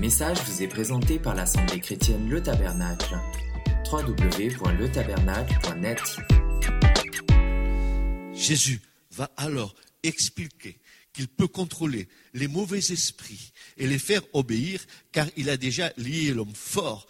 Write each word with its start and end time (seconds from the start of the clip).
message 0.00 0.38
vous 0.46 0.62
est 0.62 0.68
présenté 0.68 1.18
par 1.18 1.34
l'Assemblée 1.34 1.78
chrétienne 1.78 2.26
Le 2.30 2.42
Tabernacle. 2.42 3.18
www.letabernacle.net 3.92 6.00
Jésus 8.32 8.80
va 9.14 9.30
alors 9.36 9.74
expliquer 10.02 10.78
qu'il 11.12 11.28
peut 11.28 11.48
contrôler 11.48 12.08
les 12.32 12.48
mauvais 12.48 12.78
esprits 12.78 13.52
et 13.76 13.86
les 13.86 13.98
faire 13.98 14.22
obéir 14.32 14.80
car 15.12 15.26
il 15.36 15.50
a 15.50 15.58
déjà 15.58 15.92
lié 15.98 16.32
l'homme 16.32 16.54
fort, 16.54 17.06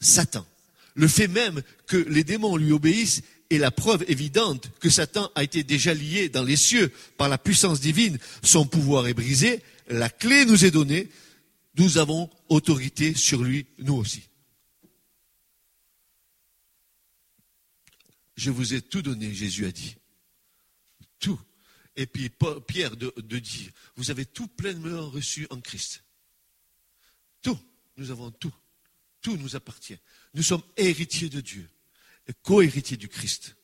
Satan. 0.00 0.46
Le 0.94 1.08
fait 1.08 1.26
même 1.26 1.60
que 1.88 1.96
les 1.96 2.22
démons 2.22 2.56
lui 2.56 2.70
obéissent 2.70 3.22
est 3.50 3.58
la 3.58 3.72
preuve 3.72 4.04
évidente 4.06 4.70
que 4.78 4.90
Satan 4.90 5.28
a 5.34 5.42
été 5.42 5.64
déjà 5.64 5.92
lié 5.92 6.28
dans 6.28 6.44
les 6.44 6.54
cieux 6.54 6.92
par 7.16 7.28
la 7.28 7.38
puissance 7.38 7.80
divine. 7.80 8.20
Son 8.44 8.64
pouvoir 8.64 9.08
est 9.08 9.14
brisé, 9.14 9.60
la 9.88 10.08
clé 10.08 10.44
nous 10.44 10.64
est 10.64 10.70
donnée, 10.70 11.08
nous 11.78 11.98
avons 11.98 12.30
autorité 12.48 13.14
sur 13.14 13.42
lui, 13.42 13.66
nous 13.78 13.94
aussi. 13.94 14.22
Je 18.36 18.50
vous 18.50 18.74
ai 18.74 18.82
tout 18.82 19.02
donné, 19.02 19.32
Jésus 19.32 19.66
a 19.66 19.72
dit. 19.72 19.96
Tout. 21.18 21.40
Et 21.96 22.06
puis 22.06 22.30
Pierre 22.66 22.96
de, 22.96 23.38
dire, 23.38 23.70
vous 23.96 24.10
avez 24.10 24.26
tout 24.26 24.46
pleinement 24.46 25.08
reçu 25.08 25.46
en 25.50 25.60
Christ. 25.60 26.04
Tout. 27.42 27.58
Nous 27.96 28.10
avons 28.10 28.30
tout. 28.30 28.54
Tout 29.20 29.36
nous 29.36 29.56
appartient. 29.56 29.98
Nous 30.34 30.44
sommes 30.44 30.62
héritiers 30.76 31.28
de 31.28 31.40
Dieu 31.40 31.68
co-héritier 32.42 32.96
du 32.96 33.08
Christ. 33.08 33.56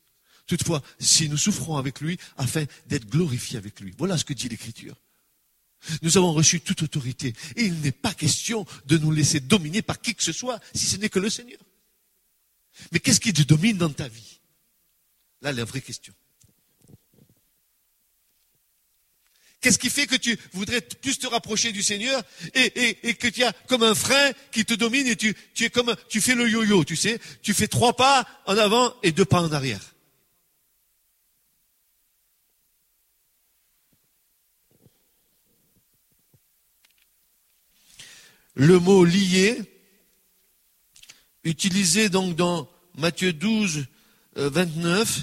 Toutefois, 0.47 0.81
si 0.99 1.27
nous 1.29 1.37
souffrons 1.37 1.77
avec 1.77 2.01
lui 2.01 2.19
afin 2.37 2.65
d'être 2.87 3.07
glorifiés 3.07 3.57
avec 3.57 3.79
lui. 3.79 3.93
Voilà 3.97 4.17
ce 4.17 4.25
que 4.25 4.33
dit 4.33 4.49
l'Écriture. 4.49 4.95
Nous 6.01 6.17
avons 6.17 6.33
reçu 6.33 6.61
toute 6.61 6.83
autorité. 6.83 7.33
Et 7.55 7.65
il 7.65 7.81
n'est 7.81 7.91
pas 7.91 8.13
question 8.13 8.65
de 8.85 8.97
nous 8.97 9.11
laisser 9.11 9.39
dominer 9.39 9.81
par 9.81 10.01
qui 10.01 10.15
que 10.15 10.23
ce 10.23 10.31
soit, 10.31 10.59
si 10.73 10.85
ce 10.85 10.97
n'est 10.97 11.09
que 11.09 11.19
le 11.19 11.29
Seigneur. 11.29 11.59
Mais 12.91 12.99
qu'est-ce 12.99 13.19
qui 13.19 13.33
te 13.33 13.43
domine 13.43 13.77
dans 13.77 13.89
ta 13.89 14.07
vie? 14.07 14.39
Là, 15.41 15.51
la 15.51 15.63
vraie 15.63 15.81
question. 15.81 16.13
Qu'est-ce 19.61 19.79
qui 19.79 19.89
fait 19.89 20.05
que 20.05 20.15
tu 20.15 20.37
voudrais 20.53 20.81
plus 20.81 21.17
te 21.17 21.25
rapprocher 21.25 21.71
du 21.71 21.81
Seigneur 21.81 22.21
et, 22.53 23.15
que 23.15 23.27
tu 23.27 23.43
as 23.43 23.51
comme 23.67 23.81
un 23.81 23.95
frein 23.95 24.31
qui 24.51 24.63
te 24.63 24.75
domine 24.75 25.07
et 25.07 25.15
tu, 25.15 25.35
tu 25.55 25.63
es 25.63 25.69
comme 25.71 25.95
tu 26.07 26.21
fais 26.21 26.35
le 26.35 26.47
yo-yo, 26.47 26.83
tu 26.83 26.95
sais, 26.95 27.19
tu 27.41 27.55
fais 27.55 27.67
trois 27.67 27.95
pas 27.95 28.27
en 28.45 28.57
avant 28.57 28.93
et 29.01 29.11
deux 29.11 29.25
pas 29.25 29.41
en 29.41 29.51
arrière. 29.51 29.94
Le 38.55 38.79
mot 38.79 39.03
lié, 39.03 39.61
utilisé 41.43 42.09
donc 42.09 42.35
dans 42.35 42.69
Matthieu 42.97 43.33
12, 43.33 43.85
29, 44.35 45.17
euh, 45.17 45.21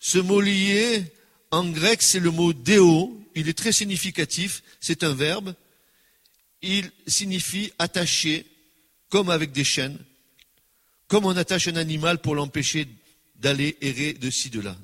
ce 0.00 0.18
mot 0.18 0.40
lié, 0.40 1.04
en 1.52 1.68
grec, 1.70 2.02
c'est 2.02 2.18
le 2.18 2.32
mot 2.32 2.52
déo, 2.52 3.22
il 3.34 3.48
est 3.48 3.56
très 3.56 3.72
significatif, 3.72 4.62
c'est 4.80 5.04
un 5.04 5.14
verbe. 5.14 5.54
Il 6.62 6.90
signifie 7.06 7.72
attacher, 7.78 8.46
comme 9.08 9.30
avec 9.30 9.52
des 9.52 9.64
chaînes, 9.64 9.98
comme 11.06 11.24
on 11.24 11.36
attache 11.36 11.68
un 11.68 11.76
animal 11.76 12.18
pour 12.18 12.34
l'empêcher 12.34 12.88
d'aller 13.36 13.76
errer 13.80 14.14
de 14.14 14.30
ci, 14.30 14.50
de 14.50 14.60
là. 14.60 14.76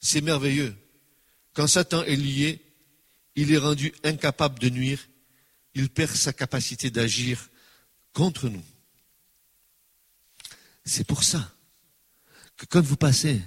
C'est 0.00 0.20
merveilleux. 0.20 0.74
Quand 1.54 1.66
Satan 1.66 2.02
est 2.04 2.16
lié, 2.16 2.60
il 3.36 3.52
est 3.52 3.58
rendu 3.58 3.92
incapable 4.04 4.58
de 4.58 4.68
nuire, 4.68 5.08
il 5.74 5.88
perd 5.88 6.14
sa 6.14 6.32
capacité 6.32 6.90
d'agir 6.90 7.48
contre 8.12 8.48
nous. 8.48 8.64
C'est 10.84 11.06
pour 11.06 11.22
ça 11.22 11.54
que 12.56 12.66
quand 12.66 12.82
vous 12.82 12.96
passez 12.96 13.40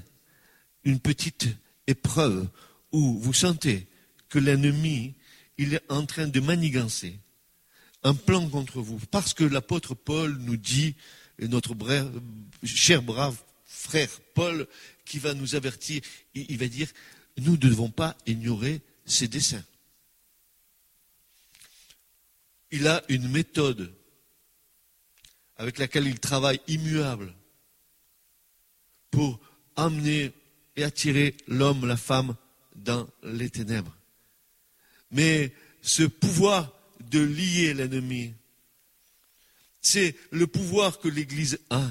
une 0.83 0.99
petite 0.99 1.47
épreuve 1.87 2.47
où 2.91 3.19
vous 3.19 3.33
sentez 3.33 3.87
que 4.29 4.39
l'ennemi, 4.39 5.15
est 5.57 5.81
en 5.89 6.05
train 6.05 6.27
de 6.27 6.39
manigancer 6.39 7.17
un 8.03 8.13
plan 8.13 8.47
contre 8.49 8.81
vous, 8.81 8.99
parce 9.11 9.33
que 9.33 9.43
l'apôtre 9.43 9.95
Paul 9.95 10.37
nous 10.39 10.57
dit, 10.57 10.95
notre 11.39 11.75
cher 12.63 13.01
brave 13.01 13.37
frère 13.65 14.09
Paul, 14.33 14.67
qui 15.05 15.19
va 15.19 15.33
nous 15.33 15.55
avertir, 15.55 16.01
il 16.33 16.57
va 16.57 16.67
dire, 16.67 16.89
nous 17.37 17.53
ne 17.53 17.57
devons 17.57 17.89
pas 17.89 18.15
ignorer 18.25 18.81
ses 19.05 19.27
desseins. 19.27 19.63
Il 22.75 22.89
a 22.89 23.01
une 23.07 23.29
méthode 23.29 23.89
avec 25.55 25.77
laquelle 25.77 26.07
il 26.07 26.19
travaille 26.19 26.59
immuable 26.67 27.33
pour 29.11 29.39
amener 29.77 30.33
et 30.75 30.83
attirer 30.83 31.37
l'homme, 31.47 31.85
la 31.85 31.95
femme 31.95 32.35
dans 32.75 33.07
les 33.23 33.49
ténèbres. 33.49 33.95
Mais 35.09 35.53
ce 35.81 36.03
pouvoir 36.03 36.73
de 36.99 37.21
lier 37.21 37.73
l'ennemi, 37.73 38.33
c'est 39.81 40.17
le 40.31 40.45
pouvoir 40.45 40.99
que 40.99 41.07
l'Église 41.07 41.59
a. 41.69 41.81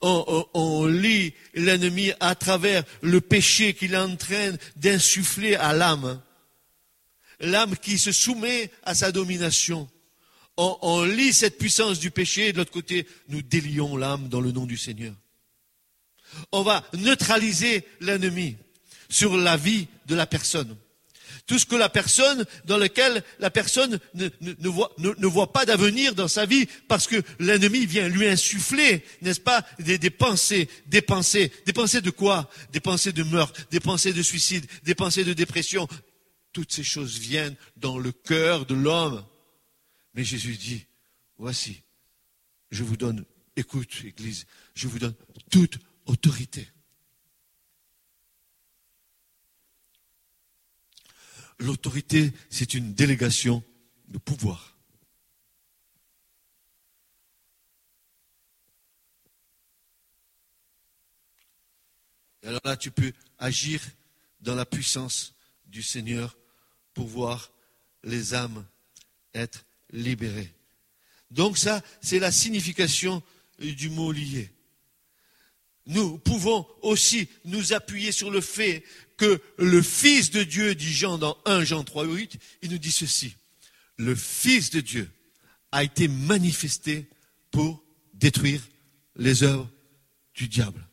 On, 0.00 0.86
lie 0.86 1.34
l'ennemi 1.52 2.12
à 2.18 2.34
travers 2.34 2.82
le 3.02 3.20
péché 3.20 3.74
qu'il 3.74 3.92
est 3.92 3.98
en 3.98 4.16
train 4.16 4.52
d'insuffler 4.76 5.54
à 5.54 5.74
l'âme. 5.74 6.22
L'âme 7.42 7.76
qui 7.76 7.98
se 7.98 8.12
soumet 8.12 8.70
à 8.84 8.94
sa 8.94 9.12
domination. 9.12 9.88
On, 10.56 11.04
lit 11.04 11.32
cette 11.32 11.58
puissance 11.58 11.98
du 11.98 12.10
péché 12.10 12.48
et 12.48 12.52
de 12.52 12.58
l'autre 12.58 12.70
côté, 12.70 13.06
nous 13.28 13.42
délions 13.42 13.96
l'âme 13.96 14.28
dans 14.28 14.40
le 14.40 14.52
nom 14.52 14.64
du 14.64 14.76
Seigneur 14.76 15.14
on 16.52 16.62
va 16.62 16.84
neutraliser 16.94 17.84
l'ennemi 18.00 18.56
sur 19.08 19.36
la 19.36 19.56
vie 19.56 19.88
de 20.06 20.14
la 20.14 20.26
personne. 20.26 20.76
Tout 21.46 21.58
ce 21.58 21.66
que 21.66 21.74
la 21.74 21.88
personne, 21.88 22.44
dans 22.66 22.78
lequel 22.78 23.22
la 23.40 23.50
personne 23.50 23.98
ne, 24.14 24.68
voit, 24.68 25.52
pas 25.52 25.64
d'avenir 25.64 26.14
dans 26.14 26.28
sa 26.28 26.46
vie, 26.46 26.66
parce 26.88 27.06
que 27.06 27.20
l'ennemi 27.40 27.84
vient 27.84 28.08
lui 28.08 28.28
insuffler, 28.28 29.04
n'est-ce 29.22 29.40
pas, 29.40 29.66
des, 29.80 29.98
pensées, 30.10 30.68
des 30.86 31.02
pensées, 31.02 31.50
des 31.66 31.72
pensées 31.72 32.00
de 32.00 32.10
quoi? 32.10 32.48
Des 32.72 32.80
pensées 32.80 33.12
de 33.12 33.24
meurtre, 33.24 33.60
des 33.70 33.80
pensées 33.80 34.12
de 34.12 34.22
suicide, 34.22 34.66
des 34.84 34.94
pensées 34.94 35.24
de 35.24 35.32
dépression. 35.32 35.88
Toutes 36.52 36.72
ces 36.72 36.84
choses 36.84 37.18
viennent 37.18 37.56
dans 37.76 37.98
le 37.98 38.12
cœur 38.12 38.66
de 38.66 38.74
l'homme. 38.74 39.24
Mais 40.14 40.24
Jésus 40.24 40.56
dit, 40.56 40.86
voici, 41.38 41.82
je 42.70 42.84
vous 42.84 42.96
donne, 42.96 43.24
écoute, 43.56 44.02
Église, 44.04 44.46
je 44.74 44.88
vous 44.88 44.98
donne 44.98 45.14
toute 45.50 45.78
autorité. 46.06 46.68
L'autorité, 51.58 52.32
c'est 52.50 52.74
une 52.74 52.92
délégation 52.92 53.62
de 54.08 54.18
pouvoir. 54.18 54.76
Et 62.42 62.48
alors 62.48 62.60
là, 62.64 62.76
tu 62.76 62.90
peux 62.90 63.12
agir 63.38 63.80
dans 64.40 64.56
la 64.56 64.66
puissance 64.66 65.34
du 65.66 65.82
Seigneur 65.82 66.36
pour 66.94 67.06
voir 67.06 67.50
les 68.04 68.34
âmes 68.34 68.64
être 69.34 69.64
libérées. 69.92 70.52
Donc 71.30 71.56
ça, 71.56 71.82
c'est 72.00 72.18
la 72.18 72.32
signification 72.32 73.22
du 73.58 73.88
mot 73.88 74.12
lié 74.12 74.50
nous 75.86 76.18
pouvons 76.18 76.66
aussi 76.82 77.28
nous 77.44 77.72
appuyer 77.72 78.12
sur 78.12 78.30
le 78.30 78.40
fait 78.40 78.84
que 79.16 79.40
le 79.58 79.82
Fils 79.82 80.30
de 80.30 80.42
Dieu, 80.42 80.74
dit 80.74 80.92
Jean 80.92 81.18
dans 81.18 81.36
1 81.44 81.64
Jean 81.64 81.84
3, 81.84 82.04
8, 82.06 82.38
il 82.62 82.70
nous 82.70 82.78
dit 82.78 82.92
ceci. 82.92 83.34
Le 83.96 84.14
Fils 84.14 84.70
de 84.70 84.80
Dieu 84.80 85.10
a 85.70 85.84
été 85.84 86.08
manifesté 86.08 87.08
pour 87.50 87.82
détruire 88.14 88.62
les 89.16 89.42
œuvres 89.42 89.68
du 90.34 90.48
diable. 90.48 90.86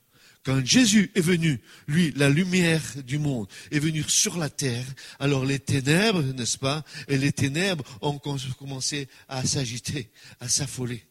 Quand 0.44 0.66
Jésus 0.66 1.12
est 1.16 1.22
venu, 1.22 1.60
lui, 1.88 2.14
la 2.16 2.30
lumière 2.30 2.82
du 3.06 3.18
monde, 3.18 3.48
est 3.72 3.80
venu 3.80 4.04
sur 4.08 4.38
la 4.38 4.50
terre, 4.50 4.86
alors 5.20 5.46
les 5.46 5.60
ténèbres, 5.60 6.22
n'est-ce 6.22 6.58
pas, 6.58 6.84
et 7.08 7.18
les 7.18 7.34
ténèbres 7.34 7.84
ont 8.02 8.20
commencé 8.20 9.10
à 9.28 9.46
s'agiter, 9.46 10.12
à 10.40 10.48
s'affoler. 10.48 11.06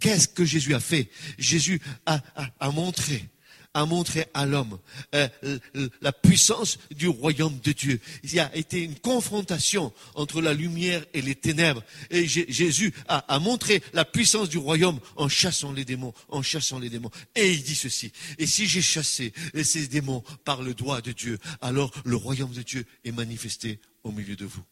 Qu'est-ce 0.00 0.28
que 0.28 0.44
Jésus 0.44 0.74
a 0.74 0.80
fait? 0.80 1.10
Jésus 1.38 1.80
a, 2.06 2.70
montré 2.70 3.28
a 3.74 3.84
montré 3.84 4.26
à 4.34 4.46
l'homme 4.46 4.78
euh, 5.14 5.28
la 6.00 6.12
puissance 6.12 6.78
du 6.90 7.08
royaume 7.08 7.58
de 7.62 7.72
Dieu. 7.72 8.00
Il 8.22 8.32
y 8.32 8.40
a 8.40 8.54
été 8.56 8.82
une 8.82 8.98
confrontation 8.98 9.92
entre 10.14 10.40
la 10.40 10.54
lumière 10.54 11.04
et 11.12 11.22
les 11.22 11.34
ténèbres. 11.34 11.82
Et 12.10 12.26
Jésus 12.26 12.94
a, 13.08 13.18
a, 13.18 13.38
montré 13.38 13.82
la 13.92 14.04
puissance 14.04 14.48
du 14.48 14.58
royaume 14.58 15.00
en 15.16 15.28
chassant 15.28 15.72
les 15.72 15.84
démons, 15.84 16.14
en 16.28 16.42
chassant 16.42 16.78
les 16.78 16.90
démons. 16.90 17.10
Et 17.34 17.52
il 17.52 17.62
dit 17.62 17.74
ceci, 17.74 18.12
et 18.38 18.46
si 18.46 18.66
j'ai 18.66 18.82
chassé 18.82 19.32
ces 19.62 19.88
démons 19.88 20.22
par 20.44 20.62
le 20.62 20.74
doigt 20.74 21.00
de 21.00 21.12
Dieu, 21.12 21.38
alors 21.60 21.92
le 22.04 22.16
royaume 22.16 22.52
de 22.52 22.62
Dieu 22.62 22.86
est 23.04 23.12
manifesté 23.12 23.80
au 24.04 24.12
milieu 24.12 24.36
de 24.36 24.44
vous. 24.44 24.62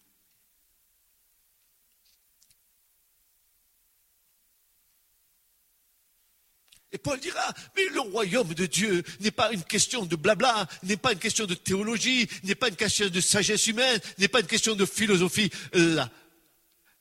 Et 6.92 6.98
Paul 6.98 7.18
dira, 7.18 7.42
mais 7.74 7.86
le 7.94 8.00
royaume 8.00 8.52
de 8.52 8.66
Dieu 8.66 9.02
n'est 9.20 9.30
pas 9.30 9.50
une 9.52 9.64
question 9.64 10.04
de 10.04 10.14
blabla, 10.14 10.68
n'est 10.82 10.98
pas 10.98 11.12
une 11.12 11.18
question 11.18 11.46
de 11.46 11.54
théologie, 11.54 12.28
n'est 12.44 12.54
pas 12.54 12.68
une 12.68 12.76
question 12.76 13.08
de 13.08 13.20
sagesse 13.20 13.66
humaine, 13.66 13.98
n'est 14.18 14.28
pas 14.28 14.40
une 14.40 14.46
question 14.46 14.74
de 14.74 14.84
philosophie. 14.84 15.50
La, 15.72 16.10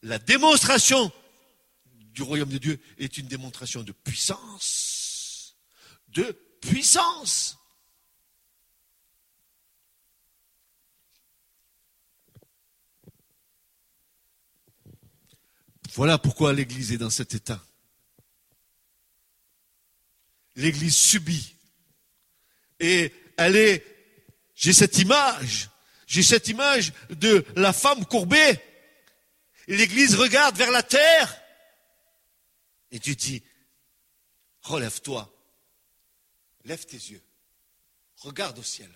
la 0.01 0.17
démonstration 0.17 1.11
du 2.13 2.21
royaume 2.21 2.49
de 2.49 2.57
Dieu 2.57 2.79
est 2.97 3.17
une 3.17 3.27
démonstration 3.27 3.83
de 3.83 3.91
puissance. 3.91 5.57
De 6.07 6.31
puissance. 6.61 7.57
Voilà 15.93 16.17
pourquoi 16.17 16.53
l'Église 16.53 16.93
est 16.93 16.97
dans 16.97 17.09
cet 17.09 17.33
état. 17.33 17.61
L'Église 20.62 20.96
subit. 20.96 21.56
Et 22.80 23.12
elle 23.36 23.56
est, 23.56 23.84
j'ai 24.54 24.74
cette 24.74 25.00
image, 25.00 25.72
j'ai 26.06 26.22
cette 26.22 26.50
image 26.50 26.94
de 27.10 27.44
la 27.56 27.74
femme 27.74 28.06
courbée. 28.06 28.60
Et 29.68 29.75
l'Église 29.75 30.13
regarde 30.13 30.56
vers 30.56 30.69
la 30.69 30.84
terre. 30.84 31.42
Et 32.92 33.00
tu 33.00 33.16
dis, 33.16 33.42
relève-toi, 34.62 35.34
lève 36.66 36.86
tes 36.86 36.98
yeux, 36.98 37.24
regarde 38.18 38.60
au 38.60 38.63
ciel. 38.63 38.92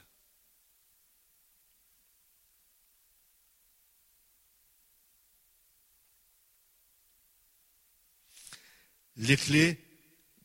Les 9.17 9.37
clés 9.37 9.83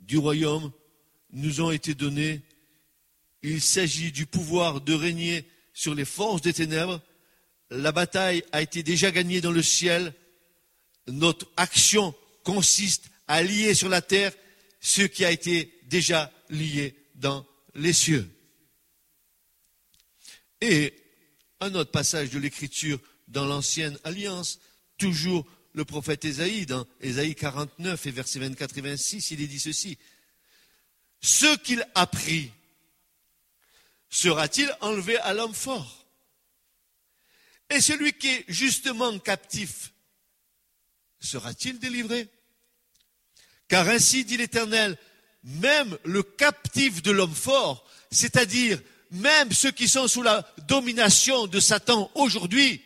du 0.01 0.17
royaume 0.17 0.73
nous 1.33 1.61
ont 1.61 1.71
été 1.71 1.95
données. 1.95 2.43
Il 3.43 3.61
s'agit 3.61 4.13
du 4.13 4.27
pouvoir 4.27 4.81
de 4.81 4.95
régner 4.95 5.45
sur 5.73 5.95
les 5.95 6.05
forces 6.05 6.43
des 6.43 6.53
ténèbres. 6.53 7.01
La 7.71 7.93
bataille 7.93 8.45
a 8.53 8.63
été 8.63 8.83
déjà 8.83 9.11
gagnée 9.11 9.41
dans 9.41 9.53
le 9.53 9.63
ciel. 9.63 10.13
Notre 11.07 11.47
action 11.57 12.15
consiste 12.45 13.11
à 13.29 13.43
lier 13.43 13.75
sur 13.75 13.89
la 13.89 14.03
terre 14.03 14.33
ce 14.81 15.03
qui 15.03 15.25
a 15.25 15.31
été 15.31 15.73
déjà 15.85 16.33
lié 16.49 16.95
dans 17.15 17.47
les 17.75 17.93
cieux. 17.93 18.29
Et 20.61 20.95
un 21.61 21.75
autre 21.75 21.91
passage 21.91 22.31
de 22.31 22.39
l'Écriture 22.39 22.99
dans 23.29 23.45
l'Ancienne 23.45 23.99
Alliance, 24.05 24.59
toujours 24.99 25.47
le 25.73 25.85
prophète 25.85 26.25
Ésaïe, 26.25 26.67
dans 26.67 26.87
Ésaïe 27.01 27.35
49 27.35 28.07
et 28.07 28.11
versets 28.11 28.41
24 28.41 28.79
et 28.79 28.81
26, 28.81 29.31
il 29.31 29.43
est 29.43 29.47
dit 29.47 29.61
ceci. 29.61 29.99
Ce 31.21 31.57
qu'il 31.59 31.87
a 31.95 32.07
pris 32.07 32.51
sera-t-il 34.09 34.75
enlevé 34.81 35.19
à 35.19 35.35
l'homme 35.35 35.55
fort? 35.55 36.07
Et 37.69 37.81
celui 37.81 38.13
qui 38.15 38.29
est 38.29 38.45
justement 38.49 39.17
captif 39.19 39.93
sera-t-il 41.21 41.79
délivré? 41.79 42.29
Car 43.69 43.89
ainsi 43.89 44.25
dit 44.25 44.37
l'Éternel, 44.37 44.99
même 45.45 45.97
le 46.05 46.23
captif 46.23 47.03
de 47.03 47.13
l'homme 47.13 47.35
fort, 47.35 47.87
c'est-à-dire 48.11 48.81
même 49.13 49.53
ceux 49.53 49.71
qui 49.71 49.89
sont 49.89 50.09
sous 50.09 50.23
la 50.23 50.49
domination 50.67 51.47
de 51.47 51.61
Satan 51.61 52.11
aujourd'hui, 52.15 52.83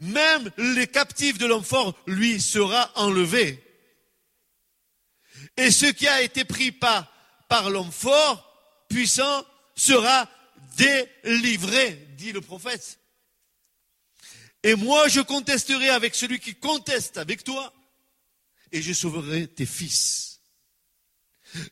même 0.00 0.50
les 0.56 0.88
captifs 0.88 1.38
de 1.38 1.46
l'homme 1.46 1.64
fort, 1.64 1.96
lui, 2.06 2.40
sera 2.40 2.90
enlevé. 2.96 3.62
Et 5.56 5.70
ce 5.70 5.86
qui 5.86 6.08
a 6.08 6.22
été 6.22 6.44
pris 6.44 6.72
par, 6.72 7.12
par 7.48 7.70
l'homme 7.70 7.92
fort, 7.92 8.48
puissant, 8.88 9.44
sera 9.74 10.28
délivré, 10.76 12.08
dit 12.16 12.32
le 12.32 12.40
prophète. 12.40 12.98
Et 14.62 14.74
moi, 14.74 15.08
je 15.08 15.20
contesterai 15.20 15.88
avec 15.88 16.14
celui 16.14 16.38
qui 16.38 16.54
conteste 16.54 17.18
avec 17.18 17.42
toi, 17.42 17.72
et 18.70 18.80
je 18.80 18.92
sauverai 18.92 19.48
tes 19.48 19.66
fils. 19.66 20.40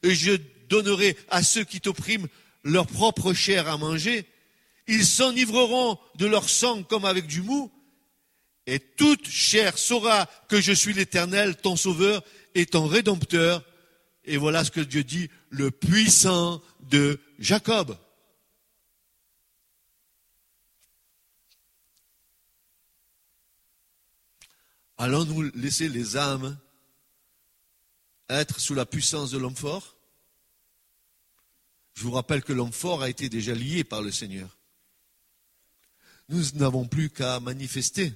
Et 0.03 0.15
je 0.15 0.33
donnerai 0.69 1.17
à 1.29 1.43
ceux 1.43 1.65
qui 1.65 1.81
t'oppriment 1.81 2.29
leur 2.65 2.87
propre 2.87 3.33
chair 3.33 3.69
à 3.69 3.77
manger. 3.77 4.27
Ils 4.87 5.07
s'enivreront 5.07 5.99
de 6.17 6.27
leur 6.27 6.49
sang 6.49 6.83
comme 6.83 7.05
avec 7.05 7.27
du 7.27 7.43
mou, 7.43 7.73
et 8.67 8.79
toute 8.79 9.29
chair 9.29 9.79
saura 9.79 10.27
que 10.49 10.61
je 10.61 10.73
suis 10.73 10.93
l'Éternel, 10.93 11.57
ton 11.57 11.77
Sauveur 11.77 12.23
et 12.55 12.67
ton 12.67 12.87
Rédempteur. 12.87 13.65
Et 14.25 14.37
voilà 14.37 14.65
ce 14.65 14.71
que 14.71 14.81
Dieu 14.81 15.03
dit, 15.03 15.31
le 15.49 15.71
puissant 15.71 16.63
de 16.81 17.19
Jacob. 17.39 17.97
Allons-nous 24.99 25.51
laisser 25.55 25.89
les 25.89 26.19
âmes 26.19 26.59
être 28.29 28.61
sous 28.61 28.75
la 28.75 28.85
puissance 28.85 29.31
de 29.31 29.39
l'homme 29.39 29.57
fort? 29.57 29.97
Je 31.95 32.03
vous 32.03 32.11
rappelle 32.11 32.43
que 32.43 32.53
l'homme 32.53 32.73
fort 32.73 33.03
a 33.03 33.09
été 33.09 33.31
déjà 33.31 33.55
lié 33.55 33.83
par 33.83 34.03
le 34.03 34.13
Seigneur. 34.13 34.59
Nous 36.29 36.43
n'avons 36.53 36.87
plus 36.87 37.09
qu'à 37.09 37.41
manifester 37.41 38.13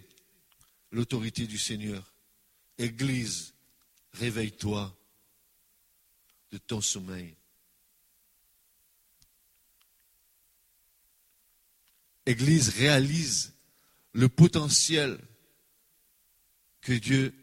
l'autorité 0.92 1.46
du 1.46 1.58
Seigneur. 1.58 2.12
Église, 2.76 3.53
réveille-toi 4.14 4.96
de 6.50 6.58
ton 6.58 6.80
sommeil. 6.80 7.34
Église, 12.26 12.70
réalise 12.70 13.52
le 14.12 14.28
potentiel 14.28 15.18
que 16.80 16.92
Dieu 16.92 17.34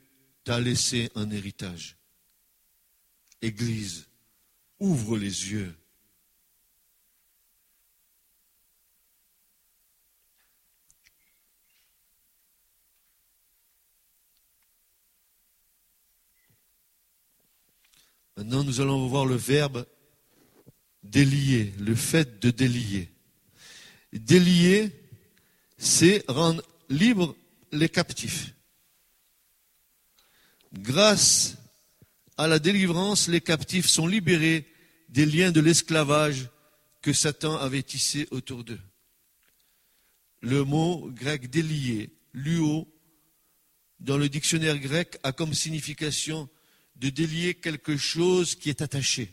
t'a 0.44 0.59
laissé 0.59 1.12
en 1.13 1.29
héritage. 1.29 1.97
Église, 3.41 4.07
ouvre 4.79 5.18
les 5.18 5.51
yeux 5.51 5.75
Maintenant, 18.42 18.64
nous 18.64 18.81
allons 18.81 19.06
voir 19.06 19.28
le 19.28 19.36
verbe 19.36 19.86
délier, 21.04 21.76
le 21.78 21.94
fait 21.94 22.40
de 22.42 22.50
délier. 22.50 23.12
Délier, 24.14 24.90
c'est 25.78 26.26
rendre 26.28 26.64
libres 26.90 27.36
les 27.71 27.88
captifs. 27.88 28.56
Grâce 30.74 31.56
à 32.36 32.48
la 32.48 32.57
délivrance, 32.57 33.28
les 33.28 33.42
captifs 33.42 33.86
sont 33.86 34.07
libérés 34.07 34.66
des 35.07 35.28
liens 35.28 35.52
de 35.52 35.62
l'esclavage 35.62 36.50
que 37.04 37.14
Satan 37.14 37.57
avait 37.57 37.83
tissés 37.83 38.28
autour 38.31 38.64
d'eux. 38.64 38.81
Le 40.40 40.64
mot 40.64 41.12
grec 41.12 41.48
délier, 41.48 42.10
luo, 42.33 42.92
dans 44.00 44.18
le 44.18 44.30
dictionnaire 44.30 44.80
grec, 44.80 45.19
a 45.21 45.31
comme 45.31 45.54
signification 45.54 46.50
de 46.95 47.10
délier 47.10 47.56
quelque 47.56 47.98
chose 47.98 48.56
qui 48.56 48.69
est 48.69 48.81
attaché, 48.81 49.31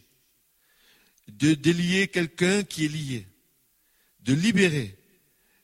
de 1.28 1.54
délier 1.54 2.08
quelqu'un 2.08 2.62
qui 2.62 2.86
est 2.86 2.88
lié, 2.88 3.26
de 4.20 4.32
libérer, 4.32 4.96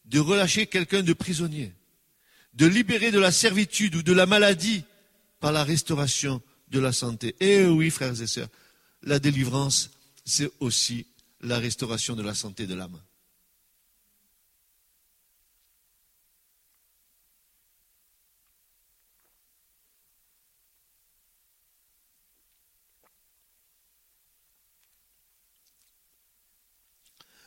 de 0.05 0.19
relâcher 0.19 0.67
quelqu'un 0.67 1.03
de 1.03 1.13
prisonnier, 1.13 1.73
de 2.53 2.67
libérer 2.67 3.11
de 3.11 3.19
la 3.19 3.33
servitude 3.33 3.97
ou 3.97 4.03
de 4.03 4.13
la 4.13 4.27
maladie 4.27 4.85
par 5.41 5.53
la 5.53 5.65
restauration 5.65 6.43
de 6.69 6.81
la 6.81 6.93
santé. 6.93 7.35
Et 7.41 7.65
oui, 7.65 7.91
frères 7.91 8.21
et 8.21 8.27
sœurs, 8.27 8.49
la 9.03 9.19
délivrance, 9.19 9.91
c'est 10.25 10.51
aussi 10.61 11.07
la 11.41 11.59
restauration 11.59 12.17
de 12.17 12.23
la 12.23 12.35
santé 12.35 12.67
de 12.67 12.75
l'âme. 12.75 12.99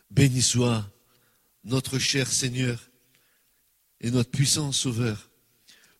Béni 0.09 0.41
soit 0.41 0.89
notre 1.63 1.99
cher 1.99 2.31
Seigneur 2.31 2.89
et 3.99 4.11
notre 4.11 4.31
puissant 4.31 4.71
Sauveur. 4.71 5.29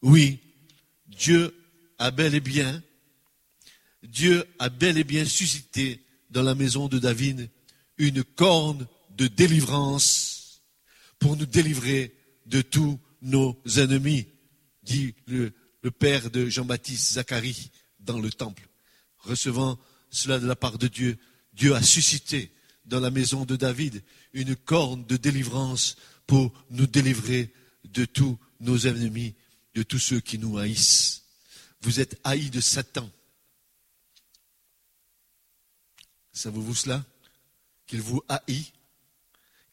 Oui, 0.01 0.39
Dieu 1.07 1.53
a 1.97 2.11
bel 2.11 2.35
et 2.35 2.39
bien, 2.39 2.83
Dieu 4.03 4.45
a 4.59 4.69
bel 4.69 4.97
et 4.97 5.03
bien 5.03 5.25
suscité 5.25 6.05
dans 6.29 6.43
la 6.43 6.55
maison 6.55 6.87
de 6.87 6.99
David 6.99 7.49
une 7.97 8.23
corne 8.23 8.87
de 9.11 9.27
délivrance 9.27 10.61
pour 11.19 11.35
nous 11.35 11.45
délivrer 11.45 12.15
de 12.45 12.61
tous 12.61 12.99
nos 13.21 13.59
ennemis, 13.77 14.27
dit 14.83 15.15
le, 15.25 15.51
le 15.81 15.91
père 15.91 16.29
de 16.29 16.47
Jean-Baptiste 16.47 17.13
Zacharie 17.13 17.71
dans 17.99 18.19
le 18.19 18.29
temple, 18.29 18.69
recevant 19.17 19.79
cela 20.09 20.39
de 20.39 20.47
la 20.47 20.55
part 20.55 20.77
de 20.77 20.87
Dieu. 20.87 21.17
Dieu 21.53 21.73
a 21.73 21.81
suscité 21.81 22.51
dans 22.87 22.99
la 22.99 23.11
maison 23.11 23.45
de 23.45 23.55
David 23.55 24.01
une 24.33 24.55
corne 24.55 25.05
de 25.05 25.17
délivrance 25.17 25.97
pour 26.25 26.51
nous 26.69 26.87
délivrer 26.87 27.53
de 27.85 28.05
tous 28.05 28.37
nos 28.59 28.87
ennemis, 28.87 29.35
de 29.75 29.83
tous 29.83 29.99
ceux 29.99 30.19
qui 30.19 30.39
nous 30.39 30.57
haïssent. 30.57 31.23
Vous 31.81 31.99
êtes 31.99 32.19
haïs 32.23 32.49
de 32.49 32.59
Satan. 32.59 33.09
Savez-vous 36.33 36.75
cela? 36.75 37.05
Qu'il 37.85 38.01
vous 38.01 38.21
haït, 38.27 38.73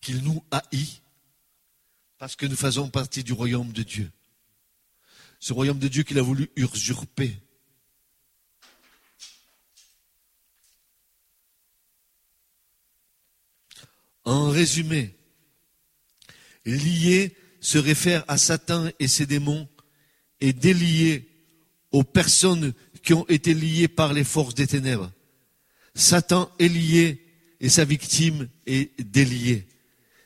qu'il 0.00 0.23
nous 0.23 0.44
haït, 0.50 1.02
parce 2.18 2.37
que 2.37 2.47
nous 2.47 2.56
faisons 2.56 2.88
partie 2.88 3.25
du 3.25 3.33
royaume 3.33 3.73
de 3.73 3.83
Dieu. 3.83 4.11
Ce 5.40 5.52
royaume 5.52 5.78
de 5.78 5.88
Dieu 5.88 6.04
qu'il 6.04 6.18
a 6.18 6.23
voulu 6.23 6.50
usurper. 6.56 7.37
En 14.25 14.49
résumé, 14.49 15.14
lié 16.64 17.35
se 17.61 17.78
réfère 17.78 18.25
à 18.28 18.38
Satan 18.38 18.88
et 18.99 19.09
ses 19.09 19.26
démons 19.26 19.69
et 20.40 20.52
délié 20.52 21.28
aux 21.93 22.04
personnes 22.04 22.73
qui 23.02 23.12
ont 23.14 23.26
été 23.28 23.54
liées 23.54 23.88
par 23.88 24.12
les 24.12 24.25
forces 24.25 24.54
des 24.54 24.66
ténèbres. 24.66 25.12
Satan 25.95 26.50
est 26.59 26.69
lié 26.69 27.23
et 27.61 27.69
sa 27.69 27.85
victime 27.85 28.49
est 28.66 28.90
déliée. 29.00 29.66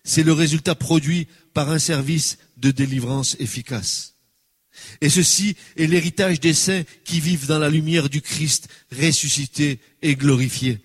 C'est 0.05 0.23
le 0.23 0.33
résultat 0.33 0.75
produit 0.75 1.27
par 1.53 1.71
un 1.71 1.79
service 1.79 2.39
de 2.57 2.71
délivrance 2.71 3.37
efficace. 3.41 4.15
Et 5.01 5.11
ceci 5.11 5.57
est 5.77 5.87
l'héritage 5.87 6.41
des 6.41 6.55
saints 6.55 6.85
qui 7.05 7.21
vivent 7.21 7.47
dans 7.47 7.59
la 7.59 7.69
lumière 7.69 8.09
du 8.09 8.21
Christ 8.21 8.69
ressuscité 8.93 9.81
et 10.03 10.15
glorifié. 10.15 10.79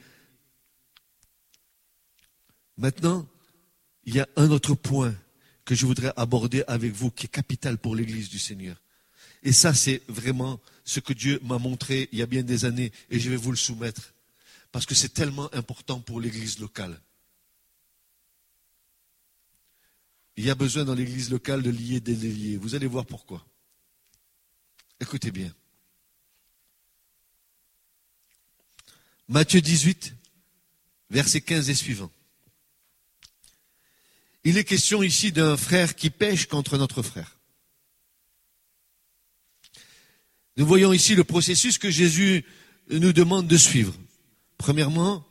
Maintenant, 2.77 3.27
il 4.05 4.15
y 4.15 4.19
a 4.19 4.27
un 4.35 4.49
autre 4.51 4.75
point 4.75 5.15
que 5.65 5.75
je 5.75 5.85
voudrais 5.85 6.11
aborder 6.15 6.63
avec 6.67 6.91
vous 6.91 7.11
qui 7.11 7.25
est 7.25 7.29
capital 7.29 7.77
pour 7.77 7.95
l'Église 7.95 8.29
du 8.29 8.39
Seigneur. 8.39 8.81
Et 9.43 9.51
ça, 9.51 9.73
c'est 9.73 10.01
vraiment 10.07 10.59
ce 10.83 10.99
que 10.99 11.13
Dieu 11.13 11.39
m'a 11.43 11.57
montré 11.57 12.09
il 12.11 12.19
y 12.19 12.21
a 12.21 12.25
bien 12.25 12.43
des 12.43 12.65
années 12.65 12.91
et 13.09 13.19
je 13.19 13.29
vais 13.29 13.35
vous 13.35 13.51
le 13.51 13.57
soumettre 13.57 14.13
parce 14.71 14.85
que 14.85 14.95
c'est 14.95 15.13
tellement 15.13 15.53
important 15.53 15.99
pour 15.99 16.19
l'Église 16.19 16.59
locale. 16.59 16.99
Il 20.35 20.45
y 20.45 20.49
a 20.49 20.55
besoin 20.55 20.83
dans 20.83 20.95
l'Église 20.95 21.29
locale 21.29 21.61
de 21.61 21.69
lier 21.69 21.99
des 21.99 22.15
déliés. 22.15 22.57
Vous 22.57 22.73
allez 22.73 22.87
voir 22.87 23.05
pourquoi. 23.05 23.45
Écoutez 24.99 25.31
bien. 25.31 25.53
Matthieu 29.27 29.61
18, 29.61 30.15
versets 31.09 31.41
15 31.41 31.69
et 31.69 31.75
suivants. 31.75 32.11
Il 34.43 34.57
est 34.57 34.63
question 34.65 35.03
ici 35.03 35.31
d'un 35.31 35.55
frère 35.55 35.95
qui 35.95 36.09
pêche 36.09 36.47
contre 36.47 36.77
notre 36.77 37.01
frère. 37.01 37.37
Nous 40.57 40.65
voyons 40.65 40.93
ici 40.93 41.15
le 41.15 41.23
processus 41.23 41.77
que 41.77 41.89
Jésus 41.89 42.45
nous 42.89 43.13
demande 43.13 43.47
de 43.47 43.57
suivre. 43.57 43.93
Premièrement, 44.57 45.25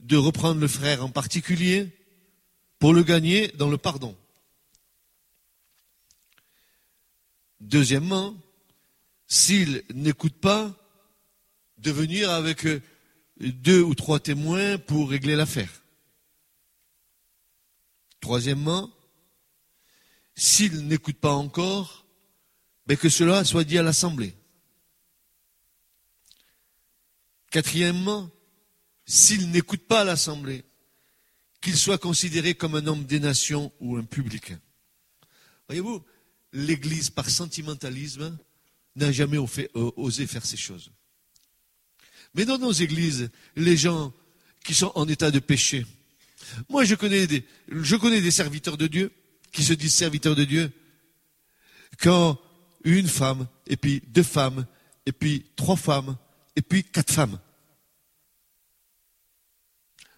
de 0.00 0.16
reprendre 0.16 0.60
le 0.60 0.68
frère 0.68 1.04
en 1.04 1.08
particulier 1.08 1.90
pour 2.78 2.92
le 2.92 3.02
gagner 3.02 3.48
dans 3.48 3.68
le 3.68 3.78
pardon. 3.78 4.16
Deuxièmement, 7.60 8.36
s'il 9.26 9.84
n'écoute 9.94 10.34
pas, 10.34 10.74
de 11.78 11.90
venir 11.90 12.30
avec 12.30 12.66
deux 13.40 13.82
ou 13.82 13.94
trois 13.94 14.20
témoins 14.20 14.78
pour 14.78 15.10
régler 15.10 15.36
l'affaire. 15.36 15.81
Troisièmement, 18.22 18.88
s'il 20.36 20.86
n'écoute 20.86 21.18
pas 21.18 21.32
encore, 21.32 22.06
ben 22.86 22.96
que 22.96 23.08
cela 23.08 23.44
soit 23.44 23.64
dit 23.64 23.78
à 23.78 23.82
l'Assemblée. 23.82 24.34
Quatrièmement, 27.50 28.30
s'il 29.04 29.50
n'écoute 29.50 29.86
pas 29.88 30.04
l'Assemblée, 30.04 30.64
qu'il 31.60 31.76
soit 31.76 31.98
considéré 31.98 32.54
comme 32.54 32.76
un 32.76 32.86
homme 32.86 33.04
des 33.04 33.18
nations 33.18 33.72
ou 33.80 33.96
un 33.96 34.04
publicain. 34.04 34.60
Voyez-vous, 35.68 36.04
l'Église, 36.52 37.10
par 37.10 37.28
sentimentalisme, 37.28 38.38
n'a 38.94 39.10
jamais 39.10 39.38
euh, 39.38 39.90
osé 39.96 40.28
faire 40.28 40.46
ces 40.46 40.56
choses. 40.56 40.92
Mais 42.34 42.44
dans 42.44 42.58
nos 42.58 42.72
églises, 42.72 43.30
les 43.56 43.76
gens 43.76 44.12
qui 44.64 44.74
sont 44.74 44.92
en 44.94 45.08
état 45.08 45.32
de 45.32 45.40
péché, 45.40 45.84
moi, 46.68 46.84
je 46.84 46.94
connais 46.94 47.26
des, 47.26 47.46
je 47.68 47.96
connais 47.96 48.20
des 48.20 48.30
serviteurs 48.30 48.76
de 48.76 48.86
Dieu 48.86 49.12
qui 49.52 49.64
se 49.64 49.72
disent 49.72 49.94
serviteurs 49.94 50.34
de 50.34 50.44
Dieu. 50.44 50.72
Quand 52.00 52.40
une 52.84 53.08
femme, 53.08 53.46
et 53.66 53.76
puis 53.76 54.02
deux 54.08 54.22
femmes, 54.22 54.66
et 55.06 55.12
puis 55.12 55.46
trois 55.56 55.76
femmes, 55.76 56.16
et 56.56 56.62
puis 56.62 56.84
quatre 56.84 57.12
femmes. 57.12 57.38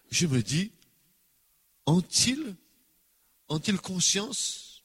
Je 0.09 0.27
me 0.27 0.41
dis, 0.41 0.71
ont-ils, 1.85 2.55
ont-ils 3.49 3.79
conscience 3.79 4.83